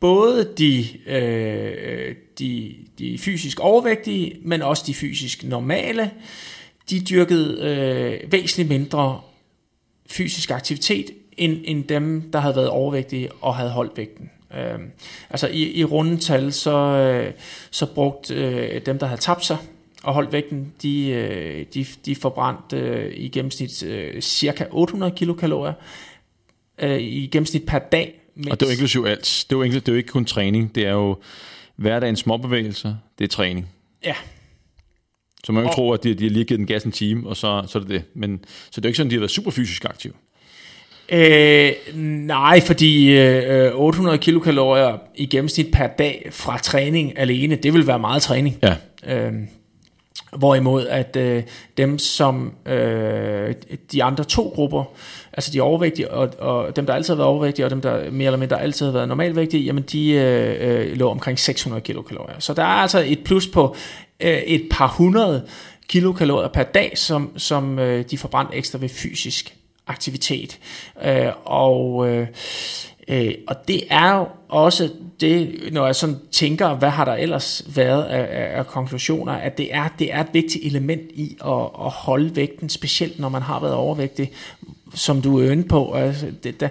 [0.00, 6.10] både de, øh, de, de fysisk overvægtige, men også de fysisk normale,
[6.90, 9.20] de dyrkede øh, væsentligt mindre
[10.10, 14.30] fysisk aktivitet, end, end dem, der havde været overvægtige og havde holdt vægten.
[14.54, 14.78] Øh,
[15.30, 17.32] altså i, i rundetal, så, øh,
[17.70, 19.56] så brugte øh, dem, der havde tabt sig
[20.02, 25.72] og holdt vægten, de, øh, de, de forbrændte øh, i gennemsnit øh, cirka 800 kilokalorier
[26.78, 28.19] øh, i gennemsnit per dag.
[28.34, 28.48] Mens...
[28.48, 29.46] Og det er jo inklusiv alt.
[29.50, 31.16] Det er jo, det er jo ikke kun træning, det er jo
[31.76, 33.68] hverdagens småbevægelser, det er træning.
[34.04, 34.14] Ja,
[35.44, 37.28] så man kan og, tro, at de, de har lige givet den gas en time,
[37.28, 38.02] og så, så er det det.
[38.14, 40.12] Men, så det er jo ikke sådan, at de har været super fysisk aktive.
[41.12, 41.72] Øh,
[42.26, 47.98] nej, fordi øh, 800 kilokalorier i gennemsnit per dag fra træning alene, det vil være
[47.98, 48.58] meget træning.
[48.62, 48.76] Ja.
[49.06, 49.32] Øh,
[50.36, 51.42] hvorimod at øh,
[51.76, 53.54] dem som øh,
[53.92, 54.84] de andre to grupper,
[55.32, 58.26] altså de overvægtige og, og dem der altid har været overvægtige og dem der mere
[58.26, 62.36] eller mindre altid har været normalvægtige, jamen de øh, øh lå omkring 600 kilokalorier.
[62.38, 63.76] Så der er altså et plus på
[64.20, 65.46] øh, et par hundrede
[65.88, 69.54] kilokalorier per dag, som, som øh, de forbrændte ekstra ved fysisk
[69.86, 70.58] aktivitet.
[71.04, 72.26] Øh, og, øh,
[73.08, 74.90] øh, og det er jo også
[75.20, 79.58] det, når jeg sådan tænker, hvad har der ellers været af, af, af konklusioner, at
[79.58, 83.42] det er, det er et vigtigt element i at, at holde vægten, specielt når man
[83.42, 84.32] har været overvægtig,
[84.94, 85.92] som du er inde på.
[85.92, 86.68] Altså, det, der,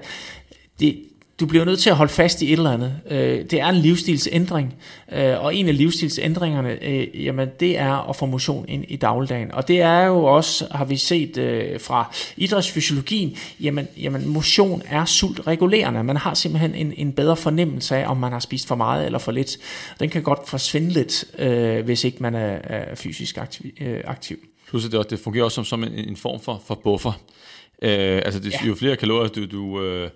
[0.80, 1.04] det,
[1.40, 2.96] du bliver nødt til at holde fast i et eller andet.
[3.10, 4.76] Øh, det er en livsstilsændring,
[5.12, 9.52] øh, og en af livsstilsændringerne, øh, jamen, det er at få motion ind i dagligdagen.
[9.52, 11.34] Og det er jo også, har vi set
[11.82, 16.04] fra idrætsfysiologien, jamen, jamen motion er sultregulerende.
[16.04, 19.20] Man har simpelthen en, en bedre fornemmelse af, om man har spist for meget eller
[19.20, 19.58] for lidt.
[20.00, 21.26] Den kan godt forsvinde lidt,
[21.86, 23.72] hvis ikke man er, er fysisk aktiv.
[24.06, 24.40] aktiv.
[24.70, 27.12] Plus det, det fungerer også som, som en, en form for, for buffer.
[27.82, 28.68] Øh, altså det, ja.
[28.68, 30.10] jo flere kalorier du, du øh,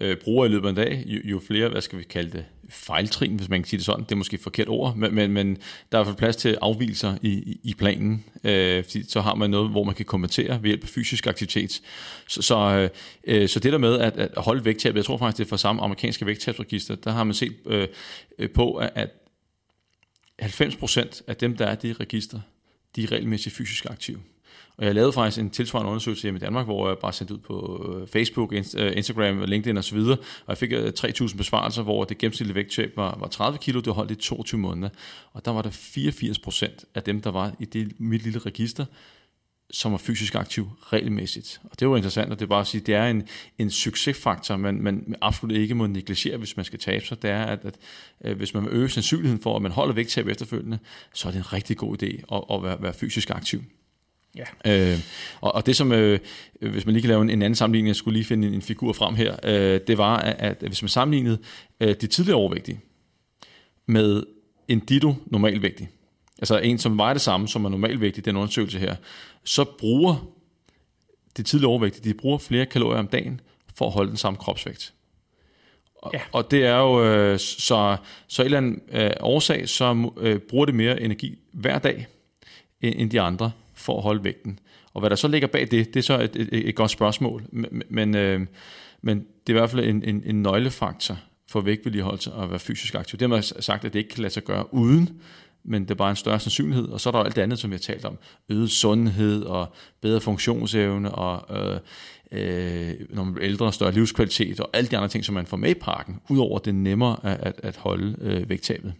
[0.00, 2.44] øh, bruger i løbet af en dag, jo, jo flere, hvad skal vi kalde det,
[2.68, 4.04] fejltrin, hvis man kan sige det sådan.
[4.04, 5.56] Det er måske et forkert ord, men, men, men
[5.92, 9.20] der er i hvert fald plads til afvielser i, i, i planen, øh, fordi så
[9.20, 11.82] har man noget, hvor man kan kommentere ved hjælp af fysisk aktivitet.
[12.28, 12.90] Så, så, øh,
[13.24, 15.58] øh så det der med at, at holde vægttab, jeg tror faktisk, det er fra
[15.58, 17.88] samme amerikanske vægttabsregister, der har man set øh,
[18.54, 19.10] på, at
[20.42, 22.40] 90% af dem, der er det i register,
[22.96, 24.18] de er regelmæssigt fysisk aktive.
[24.78, 27.38] Og jeg lavede faktisk en tilsvarende undersøgelse hjemme i Danmark, hvor jeg bare sendte ud
[27.38, 30.18] på øh, Facebook, øh, Instagram, LinkedIn osv., og
[30.48, 34.10] jeg fik øh, 3.000 besvarelser, hvor det gennemsnitlige vægttab var, var 30 kilo, det holdt
[34.10, 34.88] i 22 måneder.
[35.32, 38.84] Og der var der 84 procent af dem, der var i det, mit lille register,
[39.70, 41.60] som var fysisk aktiv regelmæssigt.
[41.64, 44.56] Og det var interessant, og det er bare at sige, det er en, en succesfaktor,
[44.56, 47.22] man, man absolut ikke må negligere, hvis man skal tabe sig.
[47.22, 47.74] Det er, at, at,
[48.20, 50.78] at hvis man vil øge sandsynligheden for, at man holder vægttab efterfølgende,
[51.14, 53.62] så er det en rigtig god idé at, at være, være fysisk aktiv.
[54.36, 54.92] Ja.
[54.92, 54.98] Øh,
[55.40, 56.18] og, og det som, øh,
[56.60, 58.62] hvis man lige kan lave en, en anden sammenligning, jeg skulle lige finde en, en
[58.62, 61.38] figur frem her, øh, det var, at, at hvis man sammenlignede
[61.80, 62.80] øh, de tidligere overvægtige
[63.86, 64.22] med
[64.68, 65.88] en ditto normalvægtig,
[66.38, 68.96] altså en, som vejer det samme, som er normalvægtig, den undersøgelse her,
[69.44, 70.32] så bruger
[71.36, 73.40] de tidligere overvægtige, de bruger flere kalorier om dagen
[73.74, 74.92] for at holde den samme kropsvægt.
[76.02, 76.20] Og, ja.
[76.32, 80.66] og det er jo, øh, så, så en eller anden øh, årsag, så øh, bruger
[80.66, 82.06] det mere energi hver dag,
[82.80, 83.50] end, end de andre
[83.86, 84.58] for at holde vægten.
[84.94, 87.42] Og hvad der så ligger bag det, det er så et, et, et godt spørgsmål.
[87.52, 88.46] Men, men, øh,
[89.02, 91.18] men det er i hvert fald en, en, en nøglefaktor
[91.48, 93.18] for vægtvedligeholdelse at være fysisk aktiv.
[93.18, 95.20] Det har man sagt, at det ikke kan lade sig gøre uden,
[95.64, 96.88] men det er bare en større sandsynlighed.
[96.88, 98.18] Og så er der alt det andet, som vi har talt om.
[98.48, 101.80] Øget sundhed og bedre funktionsevne og øh,
[102.32, 105.56] øh, når man bliver ældre, større livskvalitet og alle de andre ting, som man får
[105.56, 108.94] med i parken, udover det er nemmere at, at, at holde øh, vægttabet.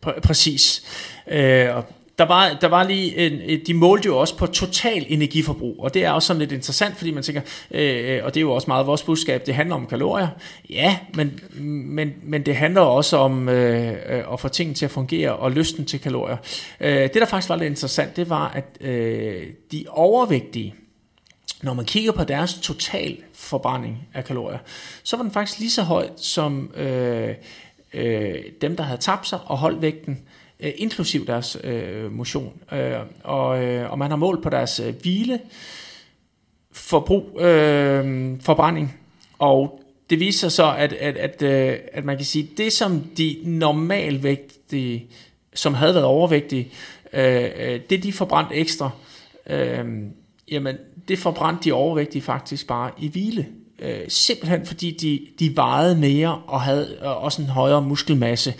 [0.00, 0.82] Præcis.
[1.30, 1.84] Øh, og
[2.20, 5.94] der var, der var lige en, øh, de målte jo også på total energiforbrug, og
[5.94, 8.64] det er også sådan lidt interessant, fordi man tænker, øh, og det er jo også
[8.68, 10.28] meget vores budskab, det handler om kalorier.
[10.70, 11.40] Ja, men,
[11.86, 15.84] men, men det handler også om øh, at få tingene til at fungere, og lysten
[15.84, 16.36] til kalorier.
[16.80, 20.74] Øh, det, der faktisk var lidt interessant, det var, at øh, de overvægtige,
[21.62, 24.58] når man kigger på deres total forbrænding af kalorier,
[25.02, 27.34] så var den faktisk lige så høj som øh,
[27.94, 32.52] øh, dem, der havde tabt sig og holdt vægten, øh, Øh, inklusiv deres øh, motion.
[32.72, 32.92] Øh,
[33.24, 35.40] og, øh, og man har målt på deres øh, hvile,
[36.72, 38.98] forbrug, øh, forbrænding,
[39.38, 39.80] og
[40.10, 43.36] det viser sig så, at, at, at, øh, at man kan sige, det som de
[43.44, 45.06] normalvægtige,
[45.54, 46.72] som havde været overvægtige,
[47.12, 48.90] øh, øh det de forbrændt ekstra,
[49.46, 49.84] øh,
[50.50, 50.76] Jamen,
[51.08, 53.46] det forbrændte de overvægtige faktisk bare i hvile.
[53.78, 58.54] Øh, simpelthen fordi de, de vejede mere og havde også en højere muskelmasse.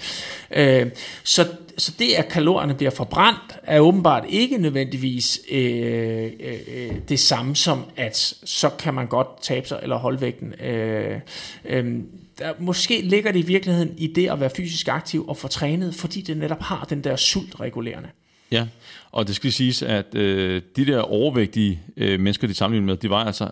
[0.50, 0.90] Øh,
[1.24, 1.48] så,
[1.80, 7.56] så det, at kalorierne bliver forbrændt, er åbenbart ikke nødvendigvis øh, øh, øh, det samme
[7.56, 10.54] som, at så kan man godt tabe sig eller holde vægten.
[10.64, 11.20] Øh,
[11.64, 11.94] øh,
[12.38, 15.94] der, måske ligger det i virkeligheden i det at være fysisk aktiv og få trænet,
[15.94, 18.08] fordi det netop har den der sultregulerende.
[18.52, 18.66] Ja,
[19.12, 23.10] og det skal siges, at øh, de der overvægtige øh, mennesker, de sammenligner med, de
[23.10, 23.50] vejer altså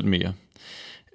[0.00, 0.32] mere.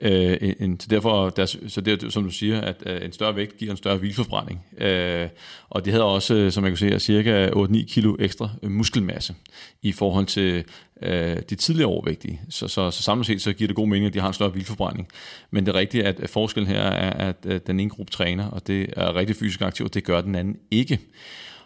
[0.01, 3.57] Øh, en, så derfor, der, så det som du siger, at øh, en større vægt
[3.57, 4.65] giver en større hvilforbrænding.
[4.77, 5.29] Øh,
[5.69, 9.35] og det havde også, øh, som jeg kan se, cirka 8-9 kilo ekstra øh, muskelmasse
[9.81, 10.63] i forhold til
[11.01, 12.41] øh, de tidligere overvægtige.
[12.49, 14.49] Så, så, så samlet set så giver det god mening, at de har en større
[14.49, 15.07] hvilforbrænding.
[15.51, 18.67] Men det er rigtigt, at forskellen her er, at, at den ene gruppe træner, og
[18.67, 20.99] det er rigtig fysisk aktiv, og det gør den anden ikke.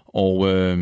[0.08, 0.78] Og øh,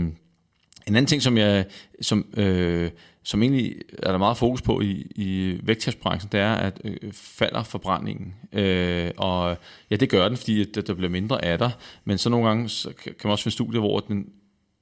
[0.88, 1.66] en anden ting, som jeg,
[2.02, 2.90] som, øh,
[3.24, 7.64] som egentlig er der meget fokus på i, i vægttabsbranchen, det er, at øh, falder
[7.64, 8.34] forbrændingen.
[8.54, 9.58] Øh, og
[9.92, 11.72] ja, det gør den, fordi at der bliver mindre af dig,
[12.06, 14.30] men så nogle gange så kan man også finde studier, hvor den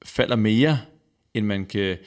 [0.04, 0.78] falder mere,
[1.34, 1.98] end man kan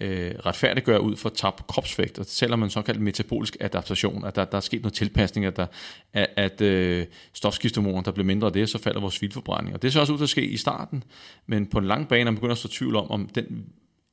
[0.00, 4.44] øh, retfærdiggøre ud for tabt kropsvægt, og det taler man såkaldt metabolisk adaptation, at der,
[4.44, 5.66] der er sket noget tilpasning, at, der,
[6.12, 9.74] at, at øh, stofskiftehormoner, der bliver mindre af det, så falder vores vildforbrænding.
[9.74, 11.04] Og det ser også ud til at ske i starten,
[11.46, 13.66] men på en lang bane er man begynder at stå tvivl om, om den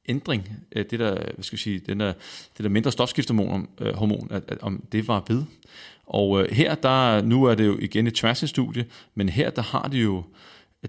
[0.10, 2.14] ændring, det der, hvad skal jeg sige, den der,
[2.58, 5.44] det der mindre stofskiftehormon, øh, hormon, at, at, om det var ved.
[6.06, 8.86] Og øh, her, der, nu er det jo igen et tværsnitsstudie,
[9.16, 10.24] men her, der har de jo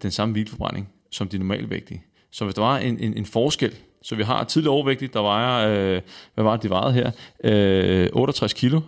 [0.02, 2.02] den samme hvilforbrænding som de normalvægtige.
[2.30, 5.68] Så hvis der var en, en, en forskel, så vi har tidligere overvægtige, der vejer,
[5.68, 6.00] øh,
[6.34, 7.10] hvad var det, de vejede her?
[7.44, 8.80] Øh, 68 kilo,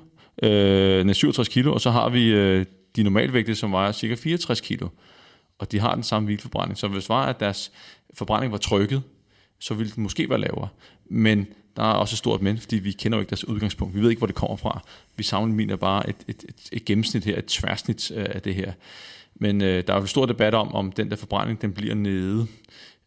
[0.43, 2.66] øh, 67 kilo, og så har vi øh,
[2.97, 4.89] de normalvægtige, som vejer cirka 64 kilo.
[5.59, 6.78] Og de har den samme hvilforbrænding.
[6.78, 7.72] Så hvis det var, at deres
[8.14, 9.03] forbrænding var trykket,
[9.62, 10.68] så ville den måske være lavere.
[11.04, 11.46] Men
[11.76, 13.94] der er også et stort men, fordi vi kender jo ikke deres udgangspunkt.
[13.94, 14.82] Vi ved ikke, hvor det kommer fra.
[15.16, 18.72] Vi sammenligner bare et, et, et, et gennemsnit her, et tværsnit øh, af det her.
[19.34, 21.94] Men øh, der er jo en stor debat om, om den der forbrænding, den bliver
[21.94, 22.46] nede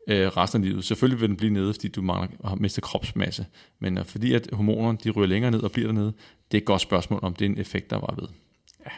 [0.08, 0.86] øh, resten af livet.
[0.86, 3.45] Selvfølgelig vil den blive nede, fordi du mangler, har mistet kropsmasse.
[3.80, 6.14] Men øh, fordi at hormonerne de ryger længere ned og bliver dernede,
[6.51, 8.28] det er et godt spørgsmål, om det er en effekt, der var ved.
[8.86, 8.91] Ja.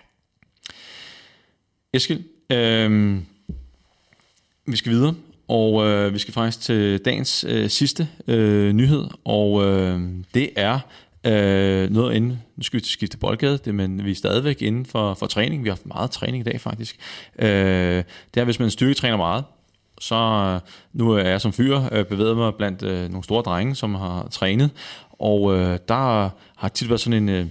[1.93, 3.17] Eskild, øh,
[4.65, 5.15] vi skal videre.
[5.47, 10.01] Og øh, vi skal faktisk til dagens øh, sidste øh, nyhed, og øh,
[10.33, 10.79] det er
[11.25, 14.85] øh, noget inden, nu skal vi til skifte boldgade, det, men vi er stadigvæk inden
[14.85, 15.63] for, for træning.
[15.63, 16.97] Vi har haft meget træning i dag faktisk.
[17.39, 19.43] Øh, det er, hvis man styrketræner meget,
[20.01, 20.59] så øh,
[20.93, 24.27] nu er jeg som fyr øh, bevæget mig blandt øh, nogle store drenge, som har
[24.31, 24.71] trænet,
[25.19, 27.45] og øh, der har tit været sådan en, øh,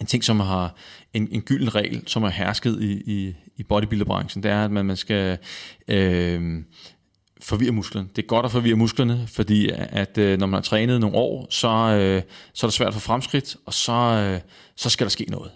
[0.00, 0.74] en ting, som har
[1.14, 4.86] en, en gylden regel, som er hersket i, i, i bodybuilderbranchen, det er, at man,
[4.86, 5.38] man skal
[5.88, 6.62] øh,
[7.40, 8.08] forvirre musklerne.
[8.16, 11.46] Det er godt at forvirre musklerne, fordi at øh, når man har trænet nogle år,
[11.50, 12.22] så, øh,
[12.54, 14.40] så er det svært for fremskridt, og så, øh,
[14.76, 15.50] så skal der ske noget.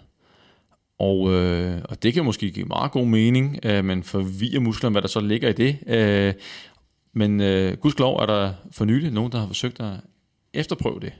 [0.99, 5.01] Og, øh, og det kan måske give meget god mening, øh, men forvirre musklerne, hvad
[5.01, 5.77] der så ligger i det.
[5.87, 6.33] Øh,
[7.13, 9.93] men øh, gudskelov er der for nylig nogen, der har forsøgt at
[10.53, 11.13] efterprøve det.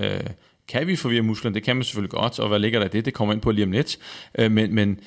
[0.00, 0.30] Øh,
[0.68, 1.54] kan vi forvirre musklerne?
[1.54, 3.04] Det kan man selvfølgelig godt, og hvad ligger der i det?
[3.04, 3.98] Det kommer ind på lige om lidt.
[4.38, 5.00] Øh, men, men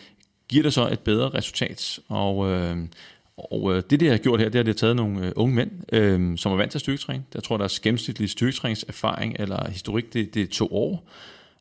[0.47, 1.99] giver det så et bedre resultat?
[2.08, 2.78] Og, øh,
[3.38, 5.31] og øh, det, det har gjort her, det er, at jeg har taget nogle øh,
[5.36, 7.25] unge mænd, øh, som er vant til styrketræning.
[7.34, 11.07] Jeg tror, deres gennemsnitlige styrketræningserfaring eller historik, det, det er to år.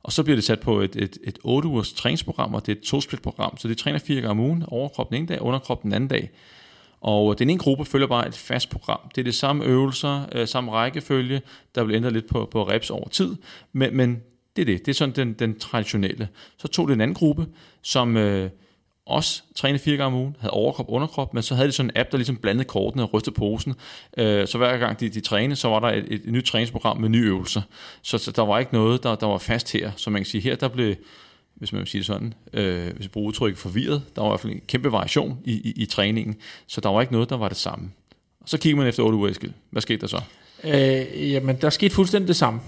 [0.02, 2.76] Og så bliver det sat på et, et, et 8 ugers træningsprogram, og det er
[2.76, 3.56] et to-split-program.
[3.56, 6.30] Så de træner fire gange om ugen, overkrop en dag, underkrop den anden dag.
[7.00, 9.00] Og øh, den ene gruppe følger bare et fast program.
[9.14, 11.42] Det er det samme øvelser, øh, samme rækkefølge,
[11.74, 13.36] der bliver ændret lidt på, på reps over tid.
[13.72, 14.22] Men, men
[14.56, 14.86] det er det.
[14.86, 16.28] Det er sådan den, den traditionelle.
[16.58, 17.46] Så tog det en anden gruppe,
[17.82, 18.16] som...
[18.16, 18.50] Øh,
[19.07, 21.90] også trænede fire gange om ugen, havde overkrop og underkrop, men så havde de sådan
[21.90, 23.74] en app, der ligesom blandede kortene og rystede posen.
[24.16, 27.00] Øh, så hver gang de, de trænede, så var der et, et, et nyt træningsprogram
[27.00, 27.62] med nye øvelser.
[28.03, 29.90] Så, så der var ikke noget, der, der var fast her.
[29.96, 30.94] Så man kan sige, her der blev,
[31.55, 34.30] hvis man vil sige det sådan, øh, hvis jeg bruger udtrykket forvirret, der var i
[34.30, 36.36] hvert fald en kæmpe variation i, i, i træningen,
[36.66, 37.90] så der var ikke noget, der var det samme.
[38.40, 39.53] Og så kigger man efter 8 uger, Eskild.
[39.70, 40.20] Hvad skete der så?
[40.64, 42.61] Øh, jamen, der skete fuldstændig det samme.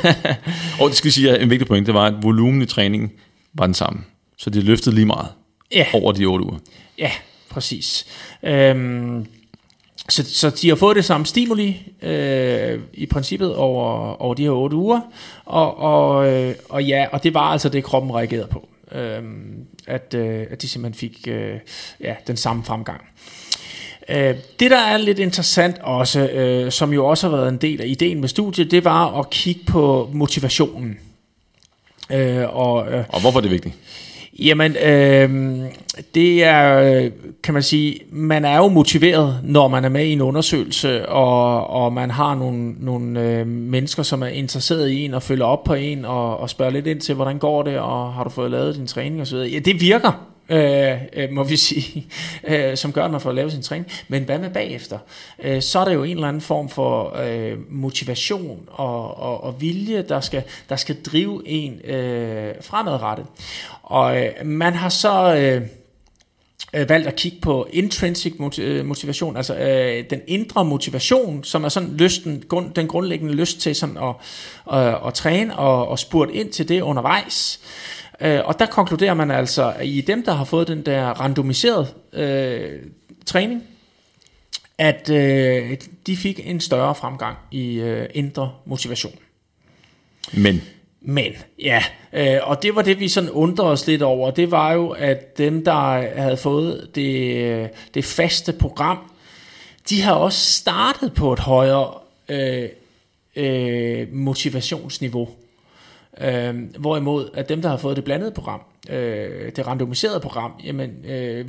[0.80, 3.12] og det skal sige, at en vigtig point, det var, at volumen i træningen
[3.54, 4.04] var den samme.
[4.38, 5.28] Så det løftede lige meget
[5.74, 5.86] ja.
[5.92, 6.58] over de otte uger.
[6.98, 7.10] Ja,
[7.50, 8.06] præcis.
[8.42, 9.26] Øhm,
[10.08, 14.50] så, så de har fået det samme stimuli øh, i princippet over, over de her
[14.50, 15.00] otte uger,
[15.44, 18.68] og, og, øh, og ja, og det var altså det, kroppen reagerede på.
[18.92, 19.22] Øh,
[19.86, 21.58] at, øh, at de simpelthen fik øh,
[22.00, 23.00] ja, den samme fremgang.
[24.08, 27.80] Øh, det, der er lidt interessant også, øh, som jo også har været en del
[27.80, 30.98] af ideen med studiet, det var at kigge på motivationen.
[32.10, 33.74] Øh, og, øh, og hvorfor er det vigtigt?
[34.44, 35.58] Jamen, øh,
[36.14, 37.10] det er,
[37.42, 41.66] kan man sige, man er jo motiveret, når man er med i en undersøgelse, og,
[41.70, 45.64] og man har nogle, nogle øh, mennesker, som er interesseret i en, og følger op
[45.64, 48.50] på en, og, og spørger lidt ind til, hvordan går det, og har du fået
[48.50, 49.36] lavet din træning osv.
[49.36, 52.06] Ja, det virker, øh, øh, må vi sige,
[52.48, 53.92] øh, som gør, at man får lavet sin træning.
[54.08, 54.98] Men hvad med bagefter?
[55.42, 59.60] Øh, så er der jo en eller anden form for øh, motivation og, og, og
[59.60, 63.26] vilje, der skal, der skal drive en øh, fremadrettet.
[63.82, 65.34] Og øh, man har så...
[65.36, 65.68] Øh,
[66.74, 71.68] øh, valgt at kigge på intrinsic øh, motivation, altså øh, den indre motivation, som er
[71.68, 74.14] sådan lysten, grund, den grundlæggende lyst til sådan at,
[74.74, 77.60] øh, at træne og, og spurgt ind til det undervejs.
[78.22, 81.86] Øh, og der konkluderer man altså, at i dem, der har fået den der randomiserede
[82.12, 82.80] øh,
[83.26, 83.62] træning,
[84.78, 89.14] at øh, de fik en større fremgang i øh, indre motivation.
[90.32, 90.62] Men
[91.04, 94.30] men ja, øh, og det var det, vi sådan undrede os lidt over.
[94.30, 98.98] Det var jo, at dem, der havde fået det, det faste program,
[99.88, 101.94] de har også startet på et højere
[102.28, 102.68] øh,
[103.36, 105.28] øh, motivationsniveau.
[106.22, 108.60] Øh, hvorimod, at dem, der har fået det blandede program,
[108.90, 111.46] øh, det randomiserede program, jamen, øh,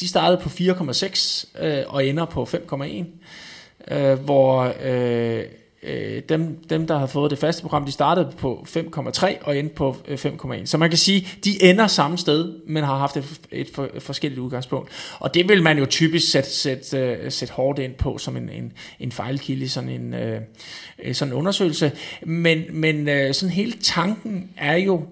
[0.00, 3.94] de startede på 4,6 øh, og ender på 5,1.
[3.94, 5.42] Øh, hvor øh,
[5.86, 9.74] øh, dem, dem, der har fået det faste program, de startede på 5,3 og endte
[9.74, 10.66] på øh, 5,1.
[10.66, 14.02] Så man kan sige, de ender samme sted, men har haft et, et, for, et
[14.02, 14.90] forskelligt udgangspunkt.
[15.18, 18.48] Og det vil man jo typisk sætte, sætte, uh, sætte hårdt ind på som en,
[18.48, 21.92] en, en fejlkilde i sådan en, uh, sådan en undersøgelse.
[22.22, 25.02] Men, men uh, sådan hele tanken er jo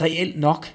[0.00, 0.66] reelt nok,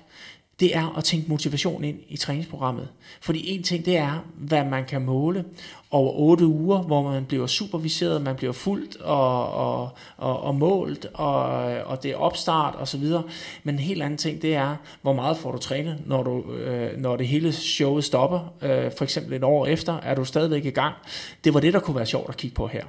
[0.59, 2.87] det er at tænke motivation ind i træningsprogrammet.
[3.21, 5.45] Fordi en ting, det er, hvad man kan måle
[5.91, 11.07] over otte uger, hvor man bliver superviseret, man bliver fuldt og, og, og, og målt,
[11.13, 11.43] og,
[11.85, 13.23] og det er opstart og så videre.
[13.63, 16.97] Men en helt anden ting, det er, hvor meget får du trænet, når, du, øh,
[16.97, 18.53] når det hele showet stopper.
[18.61, 20.95] Øh, for eksempel et år efter, er du stadigvæk i gang.
[21.43, 22.83] Det var det, der kunne være sjovt at kigge på her.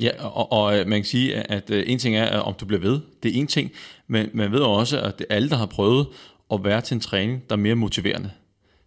[0.00, 3.00] Ja, og, og man kan sige, at øh, en ting er, om du bliver ved.
[3.22, 3.70] Det er en ting,
[4.06, 6.06] men man ved også, at alle, der har prøvet
[6.52, 8.30] at være til en træning, der er mere motiverende,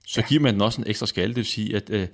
[0.08, 0.28] så ja.
[0.28, 1.30] giver man den også en ekstra skalle.
[1.30, 2.08] Det vil sige, at øh,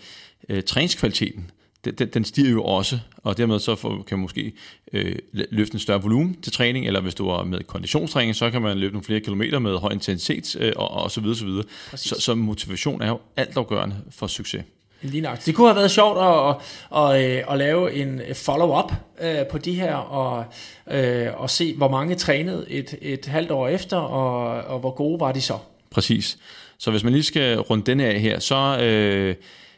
[0.50, 1.52] øh, træningskvaliteten,
[1.86, 4.54] den, den, stiger jo også, og dermed så får, kan man måske
[4.94, 8.62] øh, løfte en større volumen til træning, eller hvis du er med konditionstræning, så kan
[8.62, 11.64] man løbe nogle flere kilometer med høj intensitet, øh, og, og så videre, så videre.
[11.96, 14.64] Så, så motivation er jo altafgørende for succes.
[15.02, 15.46] Lige nok.
[15.46, 16.56] Det kunne have været sjovt at,
[16.96, 18.92] at, at, øh, at lave en follow-up
[19.22, 20.46] øh, på de her, og,
[20.92, 25.20] øh, og se, hvor mange trænede et, et halvt år efter, og, og hvor gode
[25.20, 25.58] var de så.
[25.92, 26.38] Præcis.
[26.78, 29.36] Så hvis man lige skal runde den af her, så øh,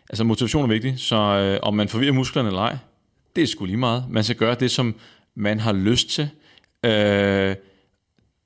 [0.09, 2.78] altså motivation er vigtig, så øh, om man forvirrer musklerne eller ej,
[3.36, 4.05] det er sgu lige meget.
[4.09, 4.95] Man skal gøre det, som
[5.36, 6.30] man har lyst til.
[6.86, 7.55] Øh,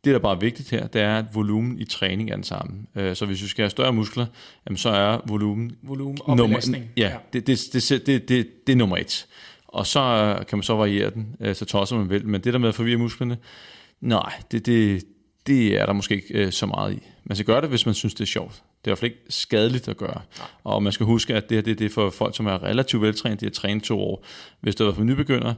[0.03, 2.73] det, der bare er vigtigt her, det er, at volumen i træning er den samme.
[2.95, 4.25] Øh, så hvis vi skal have større muskler,
[4.65, 5.75] jamen, så er volumen...
[5.81, 6.89] Volumen og nummer, belastning.
[6.97, 7.11] Ja.
[7.33, 9.27] Det, det, det, det, det, det er nummer et.
[9.67, 12.27] Og så øh, kan man så variere den, øh, så tosser man vil.
[12.27, 13.37] Men det der med at forvirre musklerne,
[14.01, 15.03] nej, det, det,
[15.47, 16.99] det er der måske ikke så meget i.
[17.23, 18.53] Man skal gøre det, hvis man synes, det er sjovt.
[18.53, 20.21] Det er i hvert fald ikke skadeligt at gøre.
[20.63, 23.01] Og man skal huske, at det her det, det er for folk, som er relativt
[23.01, 23.39] veltrænet.
[23.39, 24.25] De har trænet to år.
[24.61, 25.53] Hvis det var for nybegynder,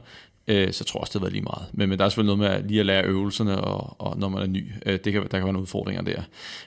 [0.48, 1.66] øh, så tror jeg også, det har været lige meget.
[1.72, 4.28] Men, men der er selvfølgelig noget med at lige at lære øvelserne, og, og når
[4.28, 4.72] man er ny.
[4.86, 6.22] Øh, det kan, der kan være nogle udfordringer der.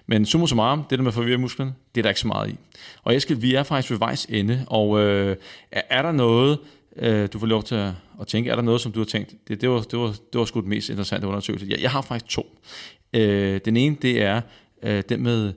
[0.07, 2.49] Men summa summarum, det der med at forvirre musklerne, det er der ikke så meget
[2.49, 2.55] i.
[3.03, 5.35] Og Eskild, vi er faktisk ved vejs ende, og øh,
[5.71, 6.59] er, er der noget,
[6.95, 9.33] øh, du får lov til at, at tænke, er der noget, som du har tænkt,
[9.47, 11.67] det, det, var, det, var, det var sgu det mest interessante undersøgelse.
[11.69, 12.59] Jeg, jeg har faktisk to.
[13.13, 14.41] Øh, den ene, det er
[14.83, 15.53] øh, den med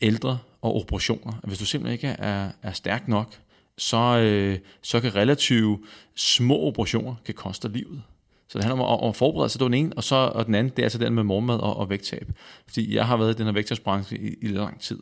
[0.00, 1.32] ældre og operationer.
[1.44, 3.34] Hvis du simpelthen ikke er, er stærk nok,
[3.78, 5.80] så, øh, så kan relativt
[6.14, 8.02] små operationer kan koste livet.
[8.48, 10.46] Så det handler om at, at forberede sig, det var den ene, og, så, og
[10.46, 12.28] den anden, det er altså den med morgenmad og, og vægttab.
[12.66, 14.98] Fordi jeg har været i den her vægttabsbranche i, i lang tid.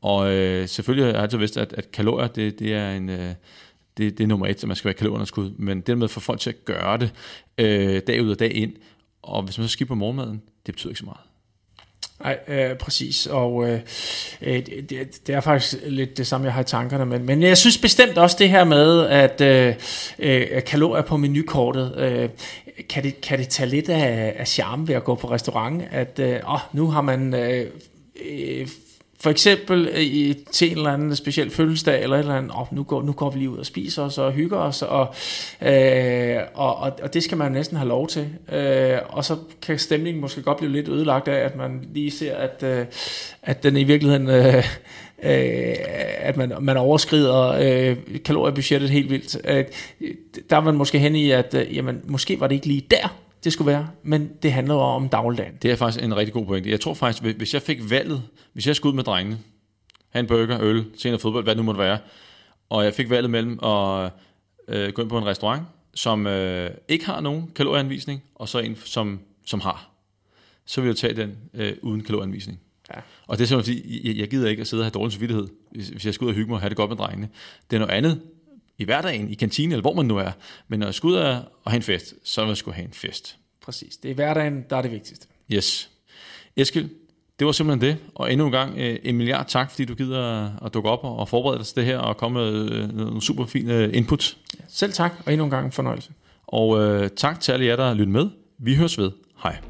[0.00, 3.08] Og øh, selvfølgelig har jeg altid vidst, at, at kalorier, det, det er en...
[3.08, 3.34] Øh,
[3.96, 5.50] det, det er nummer et, at man skal være kalorieunderskud.
[5.50, 7.12] Men det med at få folk til at gøre det
[7.58, 8.72] øh, dag ud og dag ind,
[9.22, 11.29] og hvis man så skipper morgenmaden, det betyder ikke så meget.
[12.20, 13.80] Nej, øh, præcis, og øh,
[14.40, 17.58] øh det, det er faktisk lidt det samme, jeg har i tankerne, men, men jeg
[17.58, 19.74] synes bestemt også det her med, at øh,
[20.18, 22.28] øh kalorier på menukortet, øh,
[22.88, 26.18] kan, det, kan det tage lidt af, af charme ved at gå på restaurant, at
[26.18, 27.66] øh, åh, nu har man øh,
[28.30, 28.68] øh,
[29.20, 32.66] for eksempel øh, i, til en eller anden speciel fødselsdag, eller et eller andet, oh,
[32.76, 35.14] nu, går, nu går vi lige ud og spiser os og hygger os, og,
[35.62, 38.28] øh, og, og, og det skal man næsten have lov til.
[38.52, 42.36] Øh, og så kan stemningen måske godt blive lidt ødelagt af, at man lige ser,
[42.36, 42.86] at, øh,
[43.42, 44.28] at den i virkeligheden...
[44.28, 44.64] Øh,
[45.22, 45.74] øh,
[46.18, 49.36] at man, man overskrider øh, kaloriebudgettet helt vildt.
[49.44, 49.64] Øh,
[50.50, 53.16] der er man måske hen i, at øh, jamen, måske var det ikke lige der,
[53.44, 55.54] det skulle være, men det handler jo om dagligdagen.
[55.62, 56.70] Det er faktisk en rigtig god pointe.
[56.70, 58.22] Jeg tror faktisk, hvis- jeg fik valget,
[58.52, 59.38] hvis jeg skulle ud med drengene,
[60.10, 61.98] have en burger, øl, se noget fodbold, hvad det nu måtte være,
[62.68, 64.10] og jeg fik valget mellem at
[64.68, 65.62] øh, gå ind på en restaurant,
[65.94, 69.90] som øh, ikke har nogen kalorieanvisning, og så en, som, som har,
[70.66, 72.60] så vil jeg tage den øh, uden kalorieanvisning.
[72.94, 73.00] Ja.
[73.26, 75.48] Og det er simpelthen fordi, jeg, jeg gider ikke at sidde og have dårlig samvittighed,
[75.70, 77.28] hvis, hvis jeg skal ud og hygge mig og have det godt med drengene.
[77.70, 78.20] Det er noget andet
[78.80, 80.30] i hverdagen, i kantinen, eller hvor man nu er.
[80.68, 82.92] Men når jeg skal ud og have en fest, så vil jeg skulle have en
[82.92, 83.36] fest.
[83.62, 83.96] Præcis.
[83.96, 85.26] Det er hverdagen, der er det vigtigste.
[85.52, 85.90] Yes.
[86.56, 86.88] Eskild,
[87.38, 87.98] det var simpelthen det.
[88.14, 91.28] Og endnu en gang øh, en milliard tak, fordi du gider at dukke op og
[91.28, 94.36] forberede dig til det her og komme med øh, nogle super fine input.
[94.68, 96.12] Selv tak, og endnu en gang en fornøjelse.
[96.46, 98.28] Og øh, tak til alle jer, der har lyttet med.
[98.58, 99.10] Vi høres ved.
[99.42, 99.69] Hej.